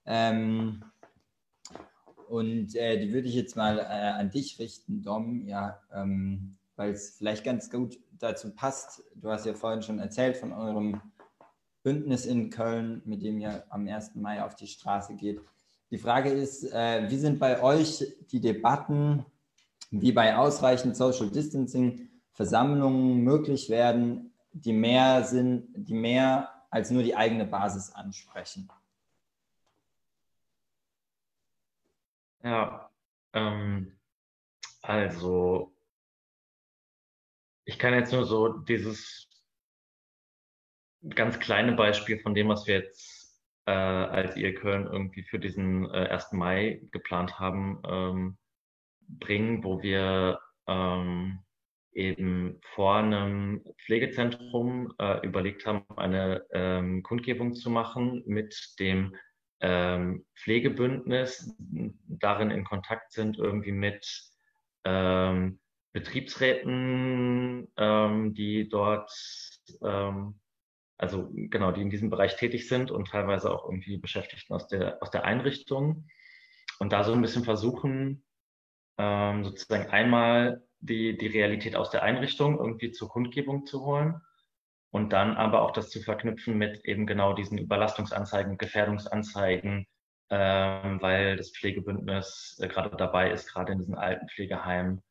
[0.05, 0.83] Ähm,
[2.27, 6.91] und äh, die würde ich jetzt mal äh, an dich richten, Dom, ja, ähm, weil
[6.91, 9.03] es vielleicht ganz gut dazu passt.
[9.15, 11.01] Du hast ja vorhin schon erzählt von eurem
[11.83, 14.15] Bündnis in Köln, mit dem ihr am 1.
[14.15, 15.39] Mai auf die Straße geht.
[15.89, 19.25] Die Frage ist, äh, wie sind bei euch die Debatten,
[19.91, 27.03] wie bei ausreichend Social Distancing Versammlungen möglich werden, die mehr sind, die mehr als nur
[27.03, 28.69] die eigene Basis ansprechen?
[32.43, 32.89] Ja,
[33.33, 33.97] ähm,
[34.81, 35.73] also
[37.63, 39.27] ich kann jetzt nur so dieses
[41.09, 45.89] ganz kleine Beispiel von dem, was wir jetzt äh, als ihr Köln irgendwie für diesen
[45.91, 46.33] äh, 1.
[46.33, 48.37] Mai geplant haben, ähm,
[49.07, 51.39] bringen, wo wir ähm,
[51.93, 59.15] eben vor einem Pflegezentrum äh, überlegt haben, eine ähm, Kundgebung zu machen mit dem
[59.61, 61.55] ähm, Pflegebündnis,
[62.07, 64.05] darin in Kontakt sind irgendwie mit
[64.83, 65.59] ähm,
[65.93, 69.11] Betriebsräten, ähm, die dort
[69.81, 70.39] ähm,
[70.97, 75.01] also genau, die in diesem Bereich tätig sind und teilweise auch irgendwie Beschäftigten aus der,
[75.01, 76.07] aus der Einrichtung.
[76.79, 78.24] Und da so ein bisschen versuchen,
[78.97, 84.21] ähm, sozusagen einmal die, die Realität aus der Einrichtung irgendwie zur Kundgebung zu holen
[84.91, 89.87] und dann aber auch das zu verknüpfen mit eben genau diesen Überlastungsanzeigen, Gefährdungsanzeigen,
[90.29, 95.01] ähm, weil das Pflegebündnis äh, gerade dabei ist, gerade in diesen alten Pflegeheimen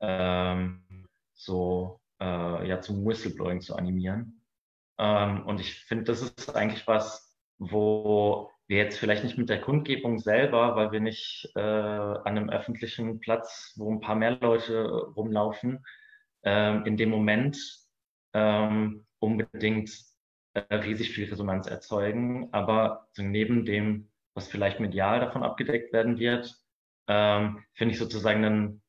[0.00, 4.44] ähm, so äh, ja zum Whistleblowing zu animieren.
[4.98, 9.60] Ähm, und ich finde, das ist eigentlich was, wo wir jetzt vielleicht nicht mit der
[9.60, 14.86] Kundgebung selber, weil wir nicht äh, an einem öffentlichen Platz, wo ein paar mehr Leute
[15.16, 15.84] rumlaufen,
[16.44, 17.58] äh, in dem Moment
[18.34, 19.90] ähm, unbedingt
[20.52, 22.52] äh, riesig viel Resonanz erzeugen.
[22.52, 26.54] Aber so neben dem, was vielleicht medial davon abgedeckt werden wird,
[27.08, 28.82] ähm, finde ich sozusagen einen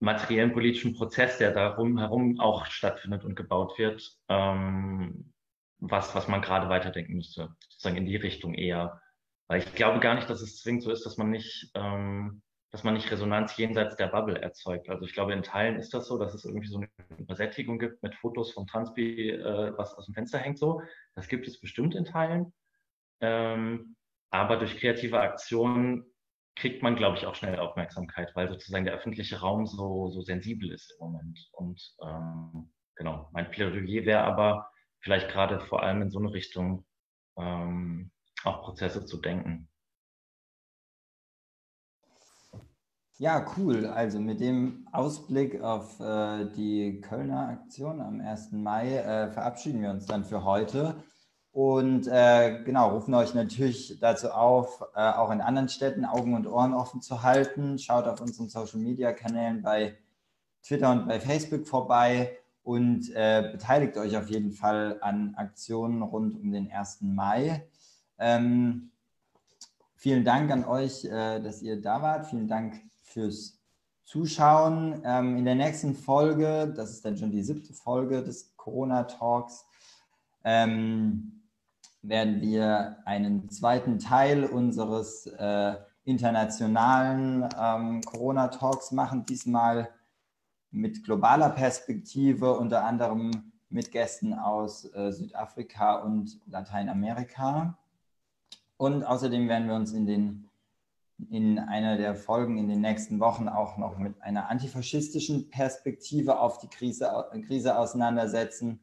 [0.00, 5.32] materiellen politischen Prozess, der darum herum auch stattfindet und gebaut wird, ähm,
[5.78, 9.00] was, was man gerade weiterdenken müsste, sozusagen in die Richtung eher.
[9.48, 12.82] Weil ich glaube gar nicht, dass es zwingend so ist, dass man nicht, ähm, dass
[12.84, 14.88] man nicht Resonanz jenseits der Bubble erzeugt.
[14.88, 18.02] Also ich glaube, in Teilen ist das so, dass es irgendwie so eine Übersättigung gibt
[18.02, 20.82] mit Fotos vom Transpi, äh, was aus dem Fenster hängt so.
[21.14, 22.52] Das gibt es bestimmt in Teilen.
[23.20, 23.96] Ähm,
[24.30, 26.04] aber durch kreative Aktionen
[26.56, 30.72] kriegt man, glaube ich, auch schnell Aufmerksamkeit, weil sozusagen der öffentliche Raum so, so sensibel
[30.72, 31.38] ist im Moment.
[31.52, 34.68] Und ähm, genau, mein Plädoyer wäre aber
[35.06, 36.84] vielleicht gerade vor allem in so eine Richtung
[37.38, 38.10] ähm,
[38.42, 39.68] auch Prozesse zu denken.
[43.18, 43.86] Ja, cool.
[43.86, 48.50] Also mit dem Ausblick auf äh, die Kölner Aktion am 1.
[48.50, 50.96] Mai äh, verabschieden wir uns dann für heute.
[51.52, 56.48] Und äh, genau, rufen euch natürlich dazu auf, äh, auch in anderen Städten Augen und
[56.48, 57.78] Ohren offen zu halten.
[57.78, 59.96] Schaut auf unseren Social-Media-Kanälen bei
[60.64, 62.36] Twitter und bei Facebook vorbei
[62.66, 66.98] und äh, beteiligt euch auf jeden Fall an Aktionen rund um den 1.
[67.02, 67.64] Mai.
[68.18, 68.90] Ähm,
[69.94, 72.26] vielen Dank an euch, äh, dass ihr da wart.
[72.26, 73.60] Vielen Dank fürs
[74.02, 75.00] Zuschauen.
[75.04, 79.64] Ähm, in der nächsten Folge, das ist dann schon die siebte Folge des Corona-Talks,
[80.42, 81.42] ähm,
[82.02, 89.88] werden wir einen zweiten Teil unseres äh, internationalen ähm, Corona-Talks machen, diesmal
[90.76, 97.76] mit globaler Perspektive, unter anderem mit Gästen aus äh, Südafrika und Lateinamerika.
[98.76, 100.48] Und außerdem werden wir uns in, den,
[101.30, 106.58] in einer der Folgen in den nächsten Wochen auch noch mit einer antifaschistischen Perspektive auf
[106.58, 107.10] die Krise,
[107.46, 108.80] Krise auseinandersetzen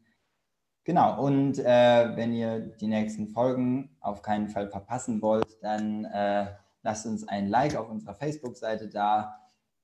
[0.86, 6.48] Genau, und äh, wenn ihr die nächsten Folgen auf keinen Fall verpassen wollt, dann äh,
[6.82, 9.40] lasst uns ein Like auf unserer Facebook-Seite da.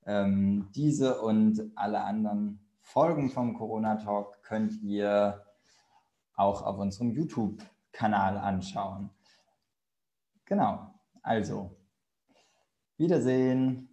[0.06, 5.44] Ähm, diese und alle anderen Folgen vom Corona Talk könnt ihr
[6.34, 9.10] auch auf unserem YouTube-Kanal anschauen.
[10.46, 11.76] Genau, also
[12.96, 13.89] Wiedersehen.